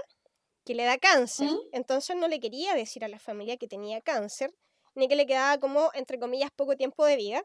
[0.64, 1.50] que le da cáncer.
[1.50, 1.58] ¿Mm?
[1.72, 4.54] Entonces no le quería decir a la familia que tenía cáncer,
[4.94, 7.42] ni que le quedaba como, entre comillas, poco tiempo de vida,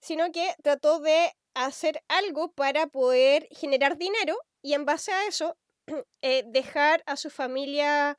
[0.00, 5.56] sino que trató de hacer algo para poder generar dinero y en base a eso
[6.22, 8.16] eh, dejar a su familia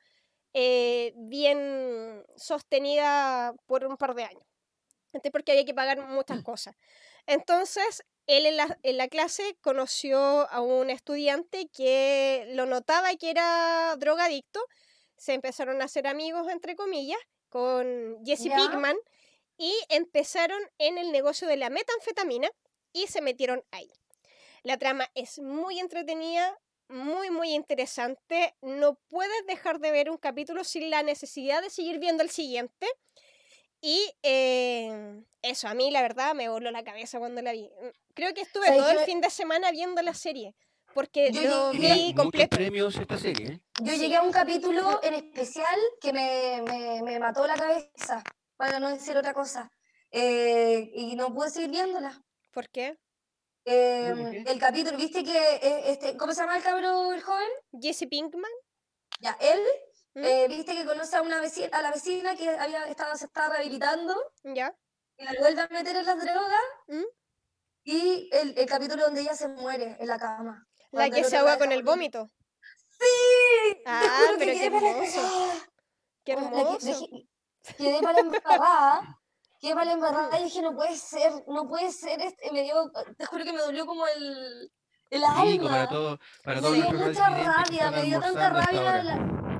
[0.52, 4.44] eh, bien sostenida por un par de años.
[5.32, 6.76] Porque había que pagar muchas cosas.
[7.26, 10.18] Entonces, él en la, en la clase conoció
[10.50, 14.60] a un estudiante que lo notaba que era drogadicto,
[15.16, 18.56] se empezaron a hacer amigos, entre comillas, con Jesse Ya.
[18.56, 18.96] Pinkman
[19.58, 22.48] y empezaron en el negocio de la metanfetamina
[22.92, 23.92] y se metieron ahí.
[24.62, 26.58] La trama es muy entretenida,
[26.90, 28.54] muy, muy interesante.
[28.62, 32.86] No puedes dejar de ver un capítulo sin la necesidad de seguir viendo el siguiente.
[33.80, 37.70] Y eh, eso, a mí la verdad me voló la cabeza cuando la vi.
[37.80, 40.54] Mm, Creo que estuve ¿Sabes todo el fin de semana viendo la serie.
[40.92, 42.56] Porque Yo lo llegué- vi completo.
[42.56, 43.60] premios esta serie, ¿eh?
[43.80, 48.22] Yo llegué a un capítulo en especial que me, me, me mató la cabeza,
[48.56, 49.70] para no decir otra cosa.
[50.10, 52.20] Eh, y no pude seguir viéndola.
[52.50, 52.98] ¿Por qué?
[53.72, 54.44] Eh, ¿por qué?
[54.46, 57.48] el capítulo, ¿viste que eh, este, ¿cómo se llama el cabrón, el joven?
[57.80, 58.50] Jesse Pinkman.
[59.20, 59.60] Ya, él,
[60.14, 60.24] ¿Mm?
[60.24, 63.50] eh, viste que conoce a una vecina, a la vecina que había estado, se estaba
[63.54, 64.74] rehabilitando ¿Ya?
[65.18, 66.60] y la vuelve a meter en las drogas.
[66.88, 67.04] ¿Mm?
[67.84, 70.66] Y el, el capítulo donde ella se muere en la cama.
[70.92, 72.26] La que se ahoga con el vómito.
[72.90, 73.74] ¡Sí!
[73.76, 75.20] Te Ah, juro que pero qué quedé para- hermoso.
[75.22, 75.54] ¡Ah!
[76.24, 77.08] Qué Bueno, que- hermoso.
[77.78, 79.19] quedé para la embarrada,
[79.60, 82.90] quedé para la embarrada y dije, no puede ser, no puede ser, este, me dio,
[83.16, 84.72] te juro que me dolió como el,
[85.10, 85.88] el Sí, como para alma.
[85.88, 89.16] todo, para Me todos dio mucha rabia, me dio tanta rabia la,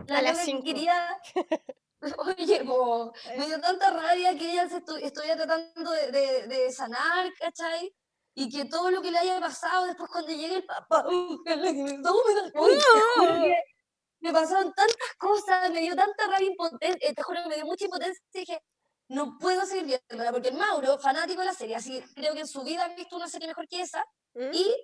[0.07, 1.21] la A las loca que quería,
[2.39, 6.73] oye, po, me dio tanta rabia que ella se estu- estuviera tratando de, de, de
[6.73, 7.95] sanar, ¿cachai?
[8.35, 11.05] Y que todo lo que le haya pasado después cuando llegue el papá,
[11.45, 13.57] me- todo me
[14.23, 17.85] me pasaron tantas cosas, me dio tanta rabia impotencia, te juro que me dio mucha
[17.87, 18.63] impotencia y dije,
[19.11, 22.47] no puedo seguir viéndola, porque el Mauro, fanático de la serie, así creo que en
[22.47, 24.51] su vida ha visto una serie mejor que esa, ¿Mm?
[24.53, 24.77] y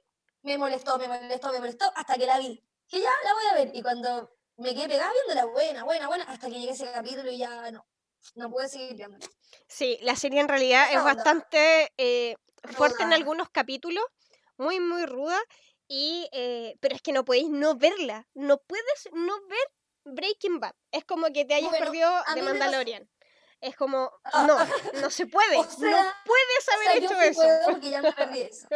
[0.43, 2.61] me molestó, me molestó, me molestó, hasta que la vi.
[2.89, 6.25] Que ya la voy a ver, y cuando me quedé pegada viéndola, buena, buena, buena,
[6.25, 7.87] hasta que llegué a ese capítulo y ya no,
[8.35, 9.25] no pude seguir viéndola.
[9.69, 11.15] Sí, la serie en realidad es onda.
[11.15, 12.35] bastante eh,
[12.77, 14.05] fuerte en algunos capítulos,
[14.57, 15.39] muy, muy ruda,
[15.87, 19.69] y, eh, pero es que no podéis no verla, no puedes no ver
[20.05, 23.09] Breaking Bad, es como que te hayas Bueno, perdido de Mandalorian.
[23.61, 24.57] Es como, Ah, no,
[25.01, 27.41] no se puede, o no sea, puedes O haber sea, yo hecho sí eso.
[27.43, 28.67] puedo porque ya me perdí eso.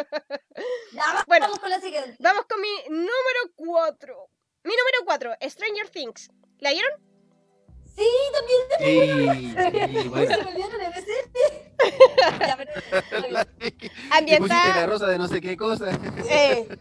[0.92, 1.46] Ya, Bueno.
[1.46, 2.16] vamos con la siguiente.
[2.18, 4.30] Vamos con mi número 4.
[4.64, 6.30] Mi número 4, Stranger Things.
[6.58, 6.90] ¿La vieron?
[8.00, 10.34] Sí, también Sí, sí, bueno.
[10.34, 11.06] se me olvidó la MC.
[12.40, 12.70] ya, pero.
[14.26, 15.90] Le pusiste la rosa de no sé qué cosa.
[16.28, 16.66] eh,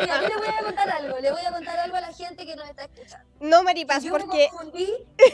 [0.00, 2.44] Mira, yo le voy a contar algo, le voy a contar algo a la gente
[2.46, 3.26] que nos está escuchando.
[3.40, 4.92] no, Maripaz, yo porque me confundí,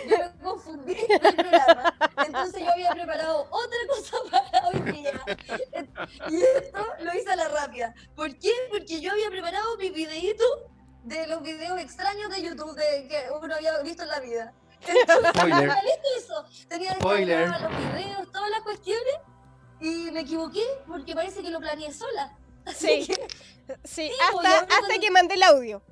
[0.09, 1.95] yo me confundí el programa.
[2.27, 5.13] Entonces yo había preparado otra cosa para hoy día.
[6.31, 7.95] Y esto lo hice a la rápida.
[8.15, 8.51] ¿Por qué?
[8.71, 10.45] Porque yo había preparado mi videíto
[11.05, 14.53] de los videos extraños de YouTube de, que uno había visto en la vida.
[14.87, 15.71] Entonces, Spoiler.
[16.19, 16.45] eso.
[16.69, 17.49] Tenía Spoiler.
[17.49, 19.15] los videos, todas las cuestiones.
[19.81, 22.37] Y me equivoqué porque parece que lo planeé sola.
[22.67, 23.07] Así Sí.
[23.07, 23.27] que
[23.85, 25.83] sí, pues, hasta, uno hasta cuando- que mandé el audio.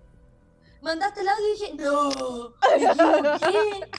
[0.81, 2.55] mandaste el audio y dije, no,
[3.21, 3.91] me equivoqué.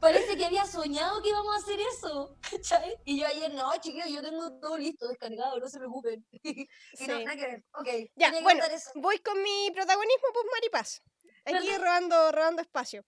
[0.00, 2.36] Parece que había soñado que íbamos a hacer eso.
[2.50, 2.96] ¿cachai?
[3.04, 6.24] Y yo ayer, no, chiquillos, yo tengo todo listo, descargado, no se preocupen.
[6.42, 6.68] y
[7.06, 7.64] no, nada que ver.
[7.74, 8.90] Ok, Ya, que bueno, eso.
[8.94, 11.02] voy con mi protagonismo, pues Maripaz.
[11.44, 11.80] Aquí Perdón.
[11.82, 13.04] robando, robando espacio.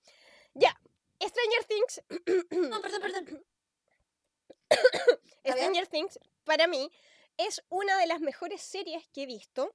[0.54, 0.74] Ya,
[1.22, 2.02] Stranger Things.
[2.70, 3.44] No, perdón, perdón.
[5.46, 6.90] Stranger Things, para mí,
[7.36, 9.74] es una de las mejores series que he visto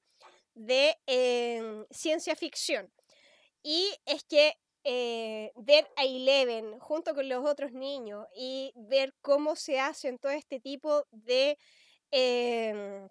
[0.54, 2.92] de eh, ciencia ficción.
[3.64, 9.56] Y es que eh, ver a Eleven junto con los otros niños y ver cómo
[9.56, 11.58] se hacen todo este tipo de,
[12.12, 13.10] em,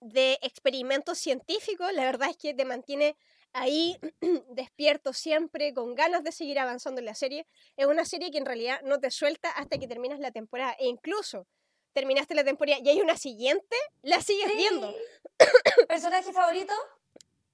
[0.00, 3.14] de experimentos científicos, la verdad es que te mantiene
[3.52, 3.98] ahí
[4.50, 7.46] despierto siempre, con ganas de seguir avanzando en la serie.
[7.76, 10.74] Es una serie que en realidad no te suelta hasta que terminas la temporada.
[10.78, 11.46] E incluso
[11.92, 14.94] terminaste la temporada y hay una siguiente, la sigues viendo.
[15.88, 16.72] ¿Personaje favorito?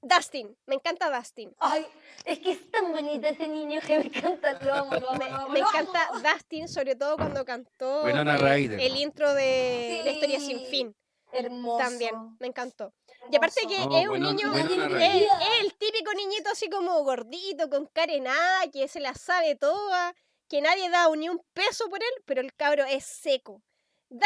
[0.02, 1.54] Dustin, me encanta Dustin.
[1.60, 1.86] Ay,
[2.24, 4.52] es que es tan bonito ese niño que me encanta.
[4.60, 5.78] Lo amo, lo amo, Me, lo amo, me lo amo.
[5.80, 10.96] encanta Dustin, sobre todo cuando cantó el intro de La historia sin Sí, fin.
[11.34, 11.78] Hermoso.
[11.78, 12.92] También, me encantó.
[13.30, 13.78] Y aparte que.
[13.78, 18.86] No, es un niño, es, es el típico niñito así como gordito, con carenada, que
[18.88, 20.14] se la sabe toda,
[20.48, 23.62] que nadie da ni un peso por él, pero el cabro es seco.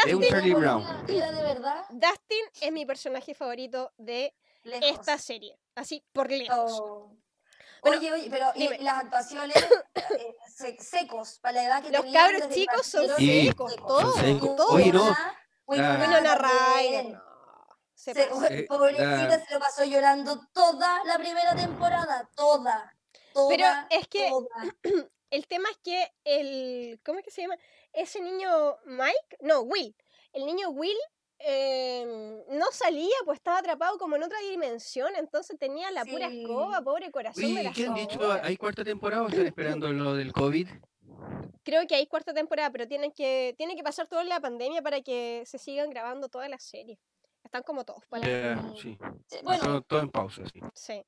[0.05, 0.83] Es un Dustin, Brown.
[1.07, 4.89] Verdad Dustin es mi personaje favorito de lejos.
[4.89, 6.79] esta serie, así por lejos.
[6.81, 7.13] Oh.
[7.81, 9.55] Bueno, oye, oye, pero las actuaciones
[9.95, 14.55] eh, se- secos, para la edad que Los cabros chicos son secos, todos, son secos.
[14.55, 14.71] todos.
[14.71, 15.15] Oye, no,
[15.67, 16.35] Winona, la-.
[16.79, 17.21] Ryder, no,
[17.93, 18.23] se Se-.
[18.23, 22.93] Eh, pobrecita la- se lo pasó llorando toda la primera temporada, toda.
[23.33, 24.49] toda Pero es que toda.
[25.29, 26.99] el tema es que el.
[27.05, 27.57] ¿Cómo es que se llama?
[27.93, 29.37] Ese niño Mike.
[29.41, 29.95] No, Will.
[30.33, 30.97] El niño Will
[31.39, 36.81] em, no salía, pues estaba atrapado como en otra dimensión, entonces tenía la pura escoba,
[36.81, 38.31] pobre corazón de Oye, la ¿qué han dicho?
[38.43, 40.67] ¿Hay cuarta temporada o están esperando lo del COVID?
[41.63, 45.01] Creo que hay cuarta temporada, pero tienen que, tiene que pasar toda la pandemia para
[45.01, 46.97] que se sigan grabando todas las series.
[47.43, 48.75] Están como todos para Mm.
[48.75, 48.97] sí.
[49.27, 50.59] Sí, Bueno, Todo, todo en pausa, sí.
[50.73, 51.05] Sí.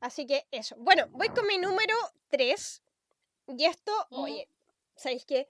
[0.00, 0.76] Así que eso.
[0.78, 1.94] Bueno, voy con mi número
[2.28, 2.82] 3.
[3.48, 4.48] Y esto, oye,
[4.96, 5.48] ¿sabéis qué?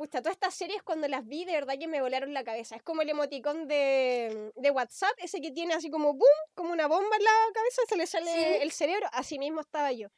[0.00, 2.74] Pucha, todas estas series cuando las vi, de verdad que me volaron la cabeza.
[2.74, 6.86] Es como el emoticón de, de WhatsApp, ese que tiene así como boom, como una
[6.86, 8.62] bomba en la cabeza, se le sale Sí.
[8.62, 9.06] el cerebro.
[9.12, 10.08] Así mismo estaba yo.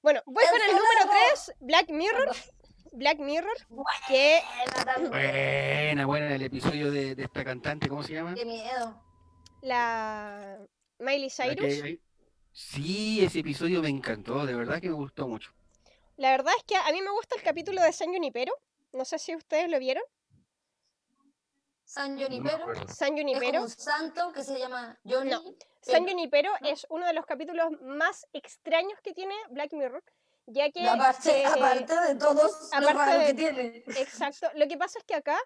[0.00, 1.20] Bueno, voy ¡El con el número cerebro!
[1.44, 2.36] 3, Black Mirror.
[2.92, 3.56] Black Mirror,
[4.08, 5.10] que buena también.
[5.10, 8.32] Buena, buena el episodio de, de esta cantante, ¿cómo se llama?
[8.34, 8.98] Qué miedo.
[9.60, 10.58] la
[10.98, 11.98] Miley La que Cyrus.
[12.50, 15.52] Sí, ese episodio me encantó, de verdad que me gustó mucho.
[16.16, 18.54] La verdad es que a mí me gusta el capítulo de San Junipero.
[18.98, 20.02] No sé si ustedes lo vieron.
[21.84, 22.56] San No Junipero.
[22.56, 22.88] acuerdo.
[22.88, 23.62] San Es como Junipero.
[23.62, 25.30] un santo que se llama Johnny.
[25.30, 25.40] No.
[25.80, 26.68] San pero- Junipero ¿no?
[26.68, 30.02] es uno de los capítulos más extraños que tiene Black Mirror,
[30.46, 33.84] ya que aparte, eh, aparte de todos aparte lo raro de- que tiene.
[33.86, 35.38] exacto, lo que pasa es que acá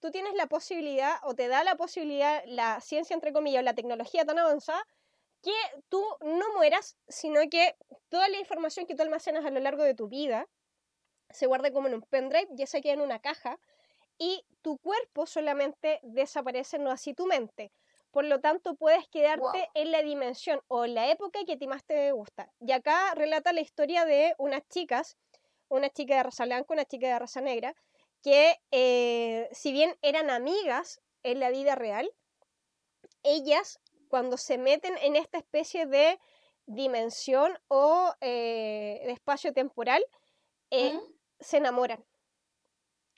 [0.00, 3.74] tú tienes la posibilidad o te da la posibilidad la ciencia entre comillas o la
[3.74, 4.86] tecnología tan avanzada
[5.42, 5.54] que
[5.88, 7.74] tú no mueras, sino que
[8.10, 10.46] toda la información que tú almacenas a lo largo de tu vida
[11.30, 13.58] se guarda como en un pendrive, ya se queda en una caja
[14.18, 17.72] y tu cuerpo solamente desaparece, no así tu mente.
[18.10, 21.66] Por lo tanto, puedes quedarte en la dimensión o en la época que a ti
[21.66, 22.50] más te gusta.
[22.58, 25.16] Y acá relata la historia de unas chicas,
[25.68, 27.74] una chica de raza blanca, una chica de raza negra,
[28.22, 32.10] que eh, si bien eran amigas en la vida real,
[33.22, 36.18] ellas cuando se meten en esta especie de
[36.66, 40.04] dimensión o eh, de espacio temporal,
[40.70, 41.17] eh, ¿Mm?
[41.40, 42.04] Se enamoran.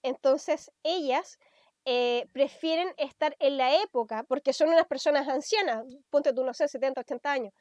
[0.02, 1.38] Entonces ellas
[1.84, 6.68] eh, prefieren estar en la época, porque son unas personas ancianas, ponte tú, no sé,
[6.68, 7.54] 70, 80 años,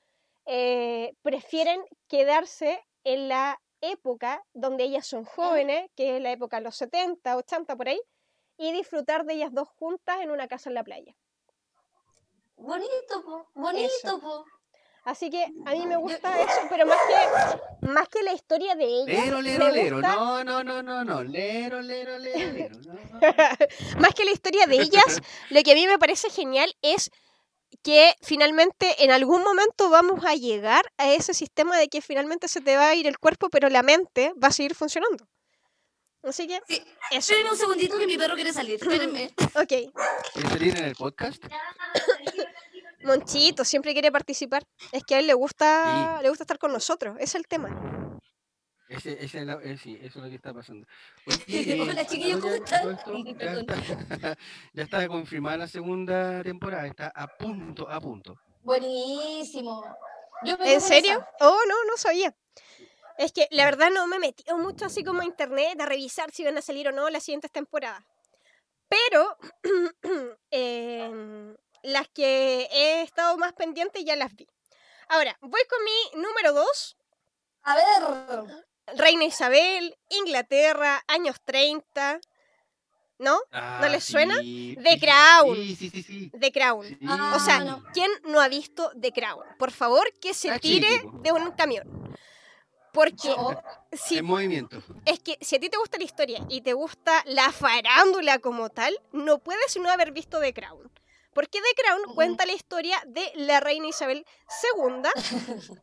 [0.45, 6.63] eh, prefieren quedarse en la época donde ellas son jóvenes, que es la época de
[6.63, 8.01] los 70, 80 por ahí,
[8.57, 11.15] y disfrutar de ellas dos juntas en una casa en la playa.
[12.57, 13.47] Bonito, po.
[13.53, 14.45] Bonito, po.
[15.05, 18.83] Así que a mí me gusta eso, pero más que, más que la historia de
[18.85, 19.95] ellas, Lero, me lero, lero.
[19.97, 21.23] gusta- No, no, no, no, no.
[21.23, 22.75] Lero, lero, lero, lero.
[22.85, 23.19] No, no.
[23.99, 27.09] más que la historia de ellas, lo que a mí me parece genial es
[27.83, 32.61] que finalmente en algún momento vamos a llegar a ese sistema de que finalmente se
[32.61, 35.27] te va a ir el cuerpo, pero la mente va a seguir funcionando.
[36.21, 36.75] Así que, Sí.
[37.11, 38.75] eso, Espérenme un segundito que mi perro quiere salir.
[38.75, 39.31] Espérenme.
[39.55, 39.93] ok.
[40.33, 41.41] ¿Quieres salir en el podcast?
[43.03, 44.63] Monchito siempre quiere participar.
[44.91, 47.69] Es que a él le gusta, le gusta estar con nosotros, ese es el tema.
[48.89, 50.85] Ese, ese es la- eh, sí, eso es lo que está pasando.
[51.27, 52.99] Oye, Hola, eh, chiquillos, ¿cómo ya- están?
[53.39, 54.37] ya, está,
[54.73, 58.39] ya está confirmada la segunda temporada, está a punto, a punto.
[58.63, 59.85] Buenísimo.
[60.43, 61.11] Yo me ¿En serio?
[61.19, 61.29] esa.
[61.41, 62.35] Oh, no, no sabía.
[63.17, 66.31] Es que la verdad no me he metido mucho así como a internet a revisar
[66.31, 68.03] si van a salir o no las siguientes temporadas.
[68.87, 69.37] Pero
[70.51, 74.47] em, las que he estado más pendiente ya las vi.
[75.07, 76.97] Ahora, voy con mi número 2.
[77.63, 78.63] A ver.
[78.97, 82.19] Reina Isabel, Inglaterra, años 30.
[83.19, 83.37] ¿No?
[83.51, 84.35] Ah, les suena?
[84.37, 85.55] The sí, Crown.
[85.57, 86.31] Sí, sí, sí, sí.
[86.39, 86.87] The Crown.
[86.87, 87.83] sí, Ah, O sea, no.
[87.93, 89.43] ¿quién no ha visto The Crown?
[89.57, 92.15] Por favor, que se Está tire de un camión.
[92.93, 93.35] Porque
[93.91, 94.81] si En movimiento.
[95.05, 98.69] Es que si a ti te gusta la historia y te gusta la farándula como
[98.69, 100.89] tal, no puedes no haber visto The Crown.
[101.33, 104.25] Porque The Crown cuenta la historia de la reina Isabel
[104.75, 105.03] II.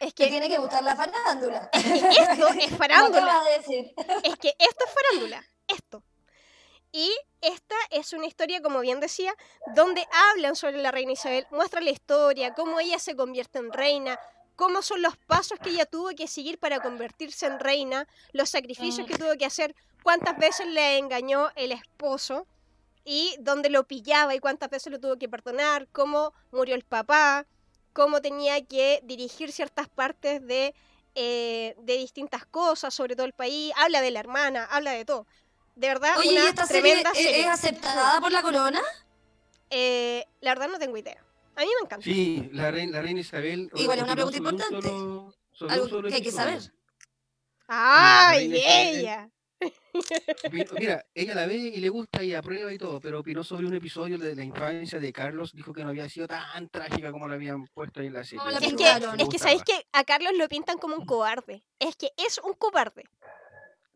[0.00, 1.70] es que tiene que gustar la farándula.
[1.72, 3.22] esto es Lo farándula.
[3.22, 3.94] acabas de decir.
[4.24, 5.44] Es que esto es farándula.
[5.68, 6.02] Esto.
[6.90, 7.10] Y
[7.40, 9.34] esta es una historia, como bien decía,
[9.74, 14.18] donde hablan sobre la reina Isabel, muestran la historia, cómo ella se convierte en reina,
[14.56, 19.06] cómo son los pasos que ella tuvo que seguir para convertirse en reina, los sacrificios
[19.06, 19.10] Mm.
[19.10, 22.46] que tuvo que hacer, cuántas veces le engañó el esposo
[23.04, 27.46] y dónde lo pillaba y cuántas veces lo tuvo que perdonar, cómo murió el papá,
[27.92, 30.74] cómo tenía que dirigir ciertas partes de,
[31.14, 35.26] eh, de distintas cosas, sobre todo el país, habla de la hermana, habla de todo.
[35.74, 37.40] De verdad, Oye, ¿y una esta serie tremenda es, serie.
[37.40, 38.80] es aceptada por la corona?
[39.70, 41.22] Eh, la verdad no tengo idea.
[41.56, 42.04] A mí me encanta.
[42.04, 43.70] Sí, la reina, la reina Isabel.
[43.74, 44.88] Igual es una pregunta un importante.
[44.88, 46.60] solo- sobre un Algo solo que hay que saber.
[47.68, 48.96] ¡Ay, Isabel.
[48.98, 49.30] ella!
[50.80, 53.74] Mira, ella la ve y le gusta y aprueba y todo, pero opinó sobre un
[53.74, 57.34] episodio de la infancia de Carlos, dijo que no había sido tan trágica como la
[57.34, 58.44] habían puesto ahí en la serie.
[58.50, 61.64] La Es que, es que sabéis que a Carlos lo pintan como un cobarde.
[61.78, 63.04] Es que es un cobarde.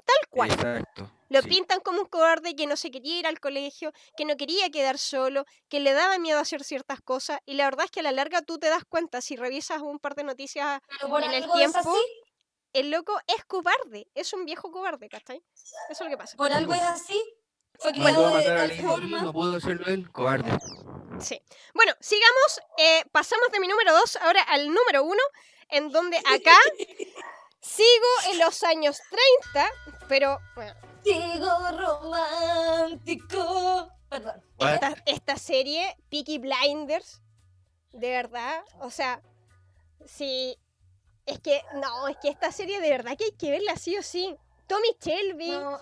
[0.07, 0.51] Tal cual.
[0.53, 1.11] Exacto.
[1.29, 1.49] Lo Sí.
[1.49, 4.99] pintan como un cobarde que no se quería ir al colegio, que no quería quedar
[4.99, 7.41] solo, que le daba miedo hacer ciertas cosas.
[7.45, 9.99] Y la verdad es que a la larga tú te das cuenta, si revisas un
[9.99, 11.89] par de noticias, en el tiempo, así.
[12.81, 15.43] El loco es cobarde, es un viejo cobarde, ¿cachai?
[15.55, 16.37] Eso es lo que pasa.
[16.37, 17.23] Por algo es así.
[17.79, 19.21] Fue matar a Di, forma.
[19.23, 20.51] no pudo hacerlo él, cobarde.
[21.21, 21.41] Sí.
[21.75, 22.61] Bueno, sigamos.
[22.79, 25.15] eh, pasamos de mi número 2 ahora al número 1,
[25.71, 26.57] en donde acá
[27.61, 28.99] sigo en los años
[29.53, 29.71] 30,
[30.09, 30.75] pero bueno,
[31.05, 31.51] Sigo
[32.77, 33.91] romántico.
[34.09, 34.43] Perdón.
[34.59, 37.21] Esta, esta serie, Peaky Blinders,
[37.93, 39.21] de verdad, o sea,
[40.05, 40.59] sí,
[41.27, 44.03] es que, no, es que esta serie de verdad que hay que verla sí o
[44.03, 44.37] sí.
[44.67, 45.79] Tommy Shelby, No,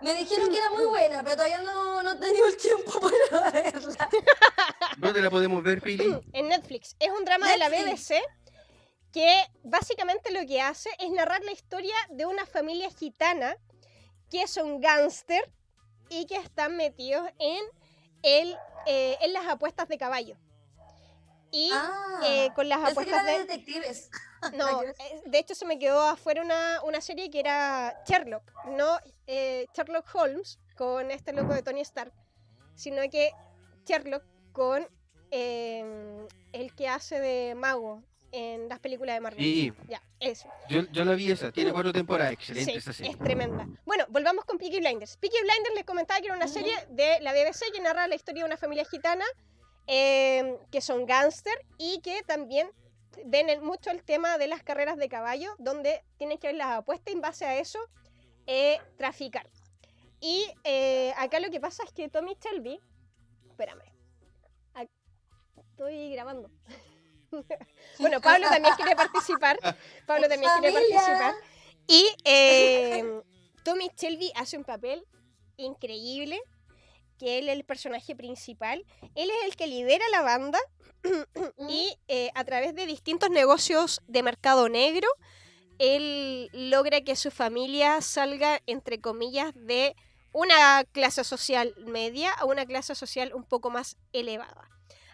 [0.00, 3.50] me dijeron que era muy buena, pero todavía no, no he tenido el tiempo para
[3.50, 4.10] verla.
[4.98, 6.20] ¿Dónde la podemos ver, Pili?
[6.32, 6.96] en Netflix.
[6.98, 7.68] Es un drama de la.
[7.68, 8.14] BBC
[9.12, 13.56] que básicamente lo que hace es narrar la historia de una familia gitana
[14.30, 15.52] que son gángster
[16.08, 17.62] y que están metidos en,
[18.22, 18.56] el,
[18.86, 20.36] eh, en las apuestas de caballo.
[21.52, 23.38] Y Ah, eh, con las apuestas de de...
[23.40, 24.10] detectives.
[24.56, 24.92] No, eh,
[25.26, 28.98] de hecho se me quedó afuera una, una serie que era Sherlock, no
[29.28, 32.12] eh, Sherlock Holmes con este loco de Tony Stark,
[32.74, 33.30] sino que
[33.86, 34.84] Sherlock con
[35.30, 39.44] eh, el que hace de mago en las películas de Marvel.
[39.44, 40.48] Sí, Ya, eso.
[40.68, 43.12] yo, yo la vi esa, tiene cuatro temporadas, excelente Sí, esa serie.
[43.12, 43.68] es tremenda.
[43.84, 45.18] Bueno, volvamos con Peaky Blinders.
[45.18, 48.42] Peaky Blinders les comentaba que era una serie de la BBC que narra la historia
[48.42, 49.24] de una familia gitana
[49.86, 52.70] eh, que son gángster y que también
[53.26, 56.78] ven el- mucho el tema de las carreras de caballo, donde tienen que ver las
[56.78, 57.78] apuestas y en base a eso
[58.46, 59.48] eh, traficar.
[60.20, 62.80] Y eh, acá lo que pasa es que Tommy Shelby,
[63.50, 63.82] espérame,
[65.56, 66.50] estoy grabando.
[67.98, 69.58] bueno, Pablo también quiere participar.
[70.06, 71.34] Pablo también quiere participar.
[71.86, 73.20] Y eh,
[73.64, 75.04] Tommy Shelby hace un papel
[75.56, 76.40] increíble,
[77.18, 78.84] que él es el personaje principal.
[79.14, 80.58] Él es el que lidera la banda
[81.68, 85.08] y eh, a través de distintos negocios de mercado negro,
[85.78, 89.96] él logra que su familia salga, entre comillas, de
[90.32, 94.68] una clase social media a una clase social un poco más elevada.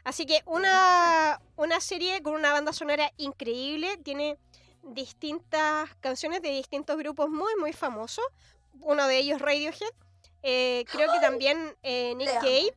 [0.04, 4.38] Así que una, una serie con una banda sonora increíble, tiene
[4.82, 8.24] distintas canciones de distintos grupos muy, muy famosos.
[8.80, 9.92] Uno de ellos Radiohead.
[10.42, 12.32] Eh, creo que también eh, Nick.
[12.34, 12.74] Cave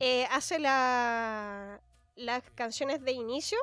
[0.00, 1.80] eh, hace la-
[2.16, 3.58] las canciones de inicio.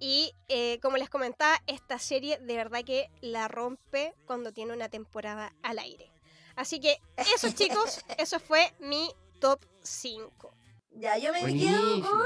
[0.00, 4.88] Y eh, como les comentaba, esta serie de verdad que la rompe cuando tiene una
[4.88, 6.10] temporada al aire.
[6.54, 9.10] Así que eso chicos, eso fue mi
[9.40, 10.54] top 5.
[10.92, 12.22] Ya, yo me quedo con.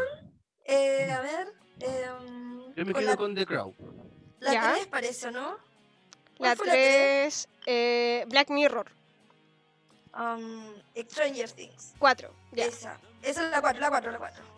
[0.65, 1.53] eh, a ver.
[1.81, 3.75] em, Yo me con quedo la, con The Crow.
[4.41, 4.73] la Ya.
[4.75, 5.53] 3 parece, ¿no?
[5.53, 5.59] La
[6.39, 7.47] ¿Cuál fue la tres?
[7.47, 8.91] 3, eh, Black Mirror,
[10.15, 10.65] Um,
[11.09, 11.95] Stranger Things.
[11.99, 12.29] 4.
[12.53, 12.67] Ya.
[12.67, 12.99] Esa.
[13.23, 14.53] Esa es la 4, la 4, la 4.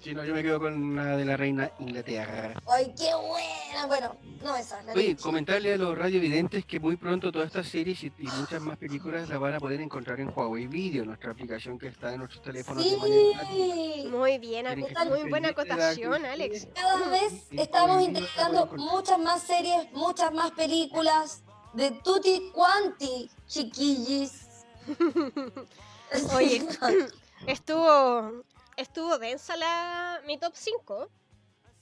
[0.00, 2.54] Sí, no, yo me quedo con la de la reina Inglaterra.
[2.68, 3.86] ¡Ay, qué buena!
[3.86, 4.80] Bueno, no esa.
[4.84, 8.26] La Oye, de- comentarle a los radiovidentes que muy pronto todas estas series y, y
[8.38, 12.12] muchas más películas las van a poder encontrar en Huawei Video, nuestra aplicación que está
[12.12, 12.90] en nuestros teléfonos de.
[12.90, 14.06] Sí.
[14.08, 14.66] Muy bien,
[15.08, 16.68] muy buena de acotación, Alex.
[16.74, 21.42] Cada vez estamos integrando muchas más series, muchas más películas
[21.72, 24.45] de tutti quanti, chiquillis.
[26.34, 26.66] Oye,
[27.46, 28.42] estuvo
[28.76, 31.08] estuvo densa la mi top 5.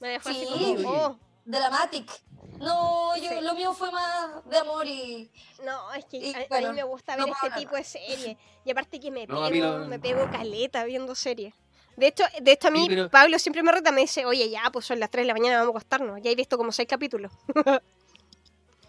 [0.00, 0.82] Me dejó así Sí.
[0.82, 2.10] como, oh, Dramatic.
[2.58, 3.40] No, yo, Sí.
[3.40, 5.30] lo mío fue más de amor y.
[5.64, 8.36] no, es que Y a, a bueno, mí me gusta ver este tipo de series.
[8.64, 11.54] Y aparte que me pego, me pego caleta viendo series.
[11.96, 14.68] De hecho, de hecho a mí pero- Pablo siempre me reta, me dice, oye, ya,
[14.72, 16.20] pues son las 3 de la mañana, vamos a acostarnos.
[16.22, 17.32] Ya he visto como 6 capítulos.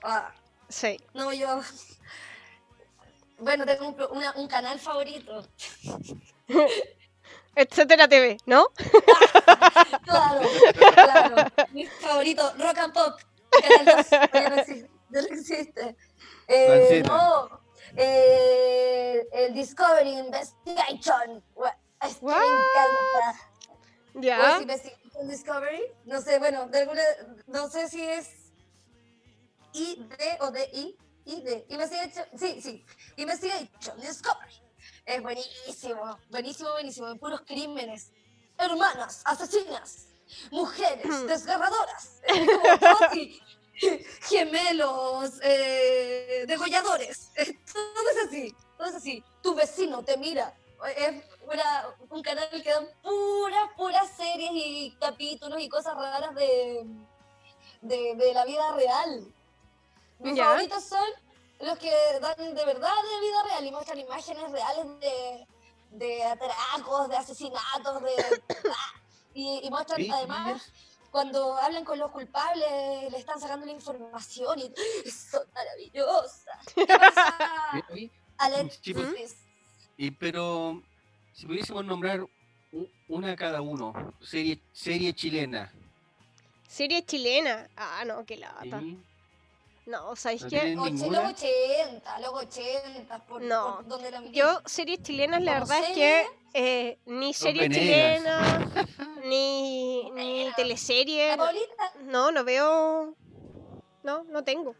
[0.03, 0.31] ah,
[0.69, 0.97] Sí.
[1.13, 1.61] no, yo.
[3.39, 5.45] Bueno, tengo un, una- un canal favorito.
[7.55, 8.67] Etcétera TV, ¿no?
[10.05, 10.41] Claro,
[10.93, 11.35] claro.
[11.71, 13.19] Mi favorito, Rock and Pop.
[13.49, 14.89] Canal 2, ya no existe.
[15.09, 15.95] ya no existe.
[16.47, 17.07] Eh, Lanceta.
[17.09, 17.61] no,
[17.97, 21.43] eh, el Discovery Investigation.
[21.55, 22.43] Gua- Es que me What?
[22.43, 23.51] encanta.
[24.15, 24.39] Ya.
[24.39, 25.81] ¿O es Investigation Discovery?
[26.05, 27.01] No sé, bueno, de alguna,
[27.47, 28.29] no sé si es
[29.73, 30.01] ID
[30.41, 30.97] o DI.
[31.25, 31.63] ID.
[31.69, 32.85] Investigation, sí, sí.
[33.17, 34.53] Investigation Discovery.
[35.05, 37.07] Es buenísimo, buenísimo, buenísimo.
[37.07, 38.11] De puros crímenes.
[38.57, 40.07] Hermanas, asesinas,
[40.51, 42.21] mujeres, desgarradoras.
[44.29, 47.29] Gemelos, eh, degolladores.
[47.35, 49.23] Eh, Todo es así, todo es así.
[49.41, 50.53] Tu vecino te mira.
[50.97, 56.85] Es una- un canal que dan puras, puras series y capítulos y cosas raras de,
[57.81, 59.33] de, de la vida real.
[60.19, 60.45] Mis Ya.
[60.45, 61.03] favoritos son
[61.65, 61.91] los que
[62.21, 65.47] dan de verdad de vida real y muestran imágenes reales de,
[65.91, 68.41] de atracos, de asesinatos, de...
[69.33, 70.71] y, y muestran Sí, además
[71.15, 76.65] cuando hablan con los culpables, le están sacando la información y son maravillosas.
[76.75, 78.79] ¿Qué pasa, Oye, Alex?
[78.81, 79.37] Sí, pues.
[79.95, 80.83] Y pero
[81.31, 82.27] si pudiésemos nombrar
[83.07, 85.71] una cada uno, serie serie chilena.
[86.67, 87.69] Serie chilena.
[87.77, 88.81] Ah, no, qué lata.
[88.81, 88.99] ¿sí?
[89.85, 90.75] No, ¿sabéis ¿No qué?
[90.75, 95.95] Los 80, los 80, por, No, por donde la Yo, series chilenas, la verdad es
[95.95, 96.25] que
[96.55, 98.67] eh, ni series chilenas,
[99.25, 100.55] ni, ni Buena.
[100.55, 101.37] teleserie.
[101.37, 101.51] La
[102.03, 103.15] no- No, veo.
[104.03, 104.75] No, no tengo.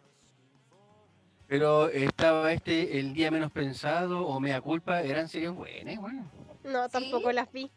[1.48, 6.32] Pero estaba este El Día Menos Pensado o Mea Culpa, eran series buenas, bueno.
[6.64, 7.36] No, tampoco ¿Sí?
[7.36, 7.72] las vi.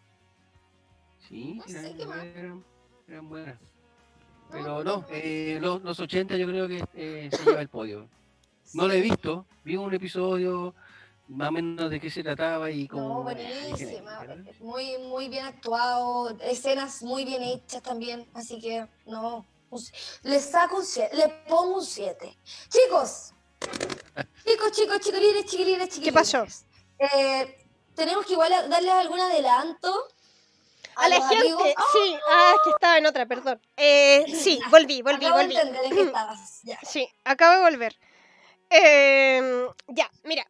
[1.29, 2.15] Sí, No
[3.07, 3.59] eran buenas.
[4.51, 8.09] Pero no, eh, los, los 80 yo creo que eh, se lleva el podio.
[8.75, 10.75] No lo he visto, vi un episodio
[11.29, 13.09] más o menos de qué se trataba y como...
[13.09, 14.25] No, buenísima.
[14.61, 19.47] Muy, muy bien actuado, escenas muy bien hechas también, así que no.
[20.23, 22.39] Le saco un 7, le pongo un 7.
[22.69, 23.35] Chicos,
[24.45, 26.15] chicos, chicos, chiquilines, chiquilines, chiquilines.
[26.15, 26.47] pasó?
[26.99, 30.09] Eh, tenemos que igual darles algún adelanto.
[30.99, 31.85] A la gente, amigos- ¡Ah!
[31.93, 33.61] sí, ah, es que estaba en otra, perdón.
[33.77, 35.57] Eh, sí, volví, volví, Acabo de volví.
[35.57, 36.61] entender en qué estabas.
[36.65, 36.79] Ya.
[36.83, 37.99] Sí, acabo de volver.
[38.71, 40.47] Em, ya, mira.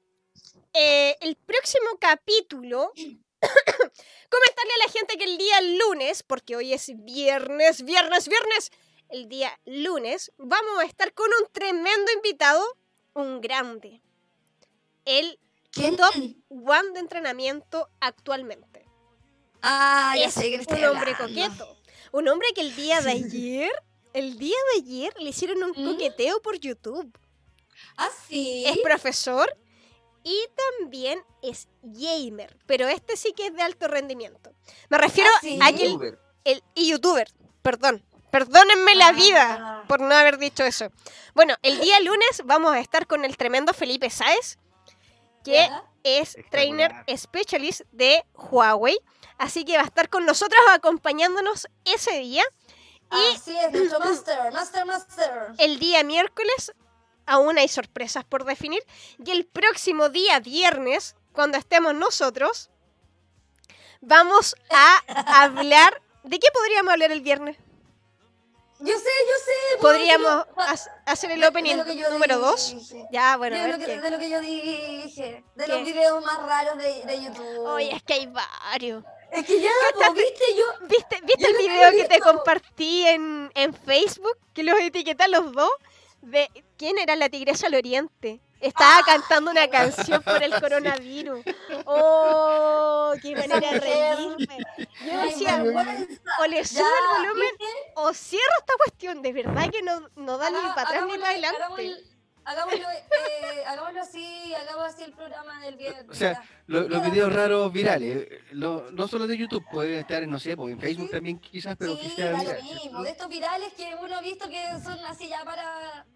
[0.73, 2.93] eh, el próximo capítulo.
[3.41, 8.71] comentarle a la gente que el día lunes, porque hoy es viernes, viernes, viernes.
[9.09, 12.63] El día lunes vamos a estar con un tremendo invitado,
[13.15, 14.03] un grande.
[15.05, 15.39] El
[15.97, 16.15] top
[16.51, 18.78] one de entrenamiento actualmente.
[19.63, 21.77] Ah, ya es sé que un hombre coqueto.
[22.13, 23.71] Un hombre que el día de ayer,
[24.13, 25.93] el día de ayer le hicieron un ¿Mm?
[25.93, 27.11] coqueteo por YouTube.
[27.97, 28.65] Ah, sí.
[28.67, 29.57] Es profesor
[30.25, 30.37] y
[30.81, 34.53] también es gamer, pero este sí que es de alto rendimiento.
[34.89, 35.59] Me refiero Ah, sí.
[35.63, 36.19] a que el, Youtuber.
[36.45, 37.29] el- y youtuber,
[37.63, 38.05] perdón.
[38.31, 39.13] Perdónenme la Ah.
[39.13, 40.91] vida por no haber dicho eso.
[41.35, 44.59] Bueno, el día lunes vamos a estar con el tremendo Felipe Sáez,
[45.45, 45.85] que Ya.
[46.05, 48.99] es trainer specialist de Huawei.
[49.39, 52.43] Así que va a estar con nosotros acompañándonos ese día.
[53.11, 55.53] Y Así es, nuestro master, master, master.
[55.59, 56.73] el día miércoles
[57.25, 58.83] aún hay sorpresas por definir.
[59.25, 62.71] Y el próximo día viernes, cuando estemos nosotros,
[64.01, 66.03] vamos a hablar...
[66.25, 67.57] ¿De qué podríamos hablar el viernes?
[68.81, 69.81] Yo sé, yo sé.
[69.81, 72.75] Podríamos ha- hacer el opening yo número 2.
[72.75, 73.07] dije.
[73.11, 74.01] Ya, bueno, a de, ver lo que, qué.
[74.01, 75.73] de lo que yo dije, de ¿Qué?
[75.73, 77.59] los videos más raros de, de YouTube.
[77.67, 79.03] Oye, es que hay varios.
[79.33, 79.71] Es que ya,
[80.15, 80.87] viste, yo.
[80.89, 84.37] ¿Viste, ¿viste Yo el video que te compartí en, en Facebook?
[84.55, 85.71] Que los etiqueté a los dos.
[86.23, 88.41] De quién era la tigresa al oriente.
[88.61, 91.45] Estaba cantando una canción por el coronavirus.
[91.85, 93.13] ¡Oh!
[93.23, 94.59] ¡Qué manera de reírme!
[95.01, 95.63] Yo decía,
[96.41, 97.75] o le Ya, subo el volumen ¿viste?
[97.95, 99.23] o cierro esta cuestión.
[99.23, 102.08] De verdad que no, no da ni para atrás ni para adelante.
[102.49, 106.07] Hagámoslo- Hagámoslo, eh, hagámoslo así, hagamos así el programa del viernes.
[106.09, 106.43] O sea.
[106.67, 110.57] Lo- los videos raros virales, eh, lo- no solo de YouTube, puede estar, no sé,
[110.57, 111.13] pues en Facebook Sí.
[111.13, 112.63] también quizás, pero que sí, lo viral.
[112.63, 113.03] mismo.
[113.03, 116.07] De estos virales que uno ha visto que son así ya para.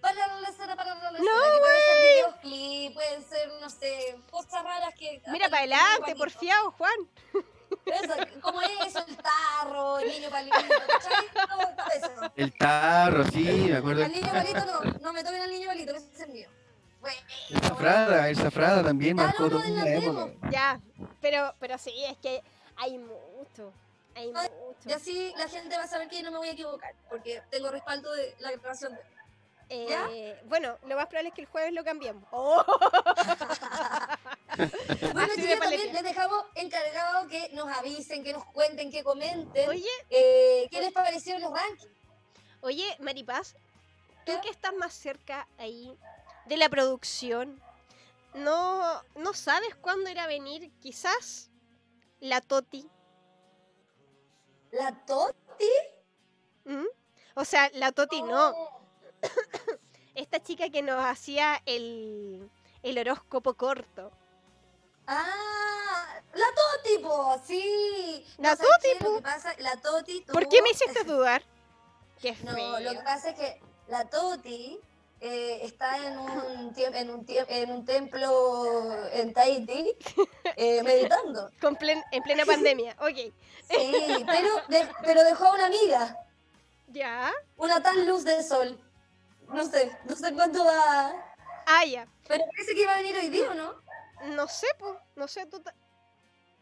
[0.00, 1.30] Para la lecera, para la lecera.
[1.30, 5.20] No, que pueden ser videoclips, pueden ser, no sé, cosas raras que.
[5.26, 6.94] Mira para el adelante, niño porfiado, Juan.
[8.02, 11.26] Eso, como eso, el tarro, el niño palito, ¿cachai?
[11.34, 12.32] Todo, todo eso.
[12.36, 14.04] El tarro, sí, me acuerdo.
[14.04, 16.48] Al niño palito no, no me toquen al niño palito, que ese es el mío.
[17.00, 17.18] Bueno,
[17.48, 20.28] El Zafrada, el Zafrada también Ya marcó toda una época.
[20.50, 20.80] Ya,
[21.20, 22.42] pero, pero sí, es que
[22.76, 23.72] hay mucho.
[24.14, 24.88] Hay Ay, mucho.
[24.88, 27.70] Y así la gente va a saber que no me voy a equivocar, porque tengo
[27.70, 29.00] respaldo de la grabación de.
[29.72, 32.24] Eh, bueno, lo más probable es que el jueves lo cambiemos.
[32.32, 32.64] Oh,
[35.12, 39.68] Bueno, chicos, también les dejamos encargado que nos avisen, que nos cuenten, que comenten.
[39.68, 41.88] Oye, eh, ¿Qué les parecieron los rankings?
[42.60, 43.54] oye, Maripaz,
[44.26, 44.40] tú ¿Qué?
[44.42, 45.96] que estás más cerca ahí
[46.46, 47.60] de la producción,
[48.34, 51.50] ¿no, no sabes cuándo irá a venir quizás
[52.20, 52.88] la Toti?
[54.72, 55.70] ¿La Toti?
[56.64, 56.86] ¿Mm?
[57.34, 58.54] O sea, la Toti no,
[60.14, 62.50] esta chica que nos hacía el,
[62.82, 64.12] el horóscopo corto.
[65.12, 68.24] Ah, la Toti, po, sí.
[68.38, 69.04] La ¿sabes Toti, qué?
[69.04, 69.20] Po.
[69.22, 71.42] pasa, la Toti ¿Por tuvo- qué me hiciste dudar?
[72.22, 74.78] Qué No, lo que pasa es que la Toti
[75.20, 79.96] eh, está en un, en, un en un templo en Tahití
[80.56, 81.50] eh, meditando.
[81.60, 83.16] Con plen- en plena pandemia, ok.
[83.68, 86.16] Sí, pero, de- pero dejó a una amiga,
[86.88, 87.32] Ya.
[87.56, 88.80] una tan luz del sol.
[89.48, 91.12] No sé, no sé cuánto va.
[91.66, 92.06] Ah, ya.
[92.28, 93.74] Pero parece que iba a venir hoy día, ¿o no?
[94.26, 94.94] No sé, pues.
[95.16, 95.60] No sé, tú.
[95.60, 95.74] ta-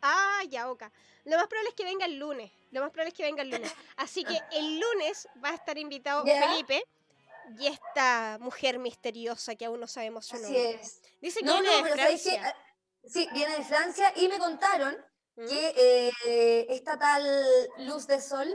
[0.00, 0.92] Ah, ya, oca.
[1.24, 2.52] Lo más probable es que venga el lunes.
[2.70, 3.72] Lo más probable es que venga el lunes.
[3.96, 6.40] Así que el lunes va a estar invitado Ya.
[6.48, 6.84] Felipe
[7.58, 10.70] y esta mujer misteriosa que aún no sabemos su Así nombre.
[10.80, 11.00] es.
[11.20, 11.92] Dice que No, viene no, de.
[11.92, 12.42] Francia.
[12.56, 12.64] Ah,
[13.06, 14.94] Sí, viene de Francia y me contaron
[15.36, 15.46] ¿Mm?
[15.48, 15.74] que
[16.26, 17.24] eh, esta tal
[17.78, 18.46] luz de sol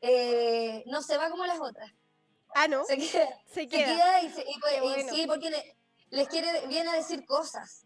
[0.00, 1.90] eh, no se va como las otras.
[2.54, 2.84] Ah, no.
[2.84, 3.84] Se queda, Se se queda.
[3.86, 5.12] queda y, se- y pues- Qué y bueno.
[5.14, 5.76] sí, porque le-
[6.10, 7.85] les quiere, viene a decir cosas.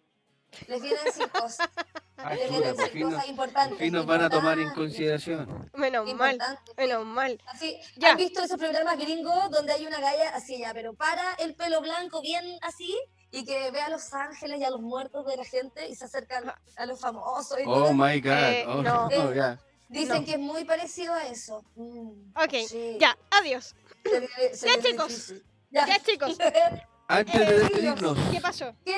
[0.68, 1.68] Les viene a decir cosas.
[2.22, 3.70] Ah, les viene chuta, a por decir fin nos- cosas importantes.
[3.70, 5.70] por fin nos van a tomar en consideración.
[5.72, 6.38] Menos mal.
[6.76, 7.40] Menos mal.
[7.46, 8.10] Así, Ya.
[8.10, 11.80] ¿Han visto esos programas gringos donde hay una galla así ya, pero para el pelo
[11.80, 12.94] blanco bien así
[13.30, 16.04] y que ve a los ángeles y a los muertos de la gente y se
[16.04, 18.32] acercan a los famosos y Oh my god.
[18.32, 19.06] Eh, oh, no.
[19.16, 19.58] oh, ya.
[19.88, 20.24] Dicen no.
[20.26, 21.64] que es muy parecido a eso.
[21.74, 23.74] Mm, Ok, sí, ya, adiós.
[24.04, 25.32] se se Ya, chicos.
[25.70, 25.86] Ya.
[25.86, 26.36] Ya, chicos.
[27.08, 28.74] Antes de Eh, despedirnos, ¿Qué pasó?
[28.84, 28.94] ¿Qué?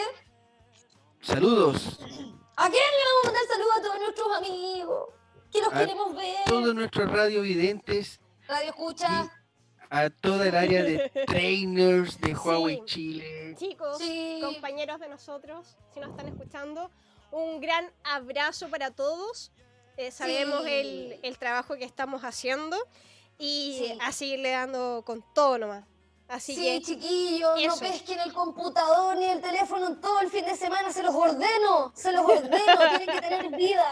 [1.23, 1.99] Saludos
[2.57, 5.09] ¿A quién le vamos a mandar saludos a todos nuestros amigos?
[5.51, 6.37] Que los A queremos ver.
[6.47, 9.31] todos nuestros radiovidentes, Radio escucha.
[9.91, 12.85] a toda el área de trainers de Huawei Sí.
[12.87, 13.55] Chile.
[13.59, 14.39] Chicos, Sí.
[14.43, 16.91] compañeros de nosotros, si nos están escuchando,
[17.31, 19.51] un gran abrazo para todos.
[19.97, 20.71] Eh, sabemos Sí.
[20.73, 22.77] el, el trabajo que estamos haciendo
[23.39, 23.99] y Sí.
[24.01, 25.85] a seguirle dando con todo nomás.
[26.33, 30.57] Así Sí, que chiquillos, no pesquen el computador ni el teléfono todo el fin de
[30.57, 32.49] semana, se los ordeno, se los ordeno,
[32.99, 33.87] tienen que tener vida.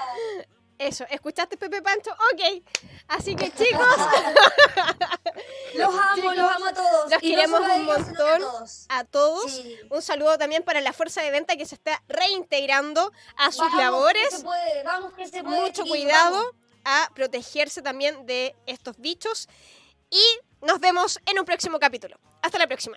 [0.78, 2.10] eso, ¿escuchaste Pepe Pancho?
[2.32, 2.62] Ok.
[3.08, 3.86] Así que chicos,
[5.74, 7.10] Los amo, Chicos, los amo a todos.
[7.10, 8.42] los y queremos un que montón.
[8.88, 9.76] a todos, Sí.
[9.90, 13.74] un saludo también para la fuerza de venta que se está reintegrando a sus Vamos,
[13.76, 14.30] que labores.
[14.30, 15.60] se puede, vamos que se puede.
[15.60, 16.54] mucho cuidado vamos.
[16.84, 19.48] a protegerse también de estos bichos.
[20.10, 20.22] Y
[20.66, 22.18] nos vemos en un próximo capítulo.
[22.42, 22.96] Hasta la próxima.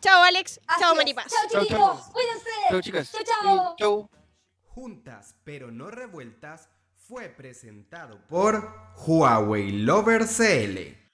[0.00, 0.94] Chao Alex, Así chao.
[0.94, 1.32] Maripaz.
[1.50, 2.12] Chao, chao.
[2.12, 2.50] cuídense.
[2.70, 3.12] Chao, chicas.
[3.12, 4.10] Chao, chao.
[4.64, 11.05] Juntas pero no revueltas fue presentado por Huawei Lover CL.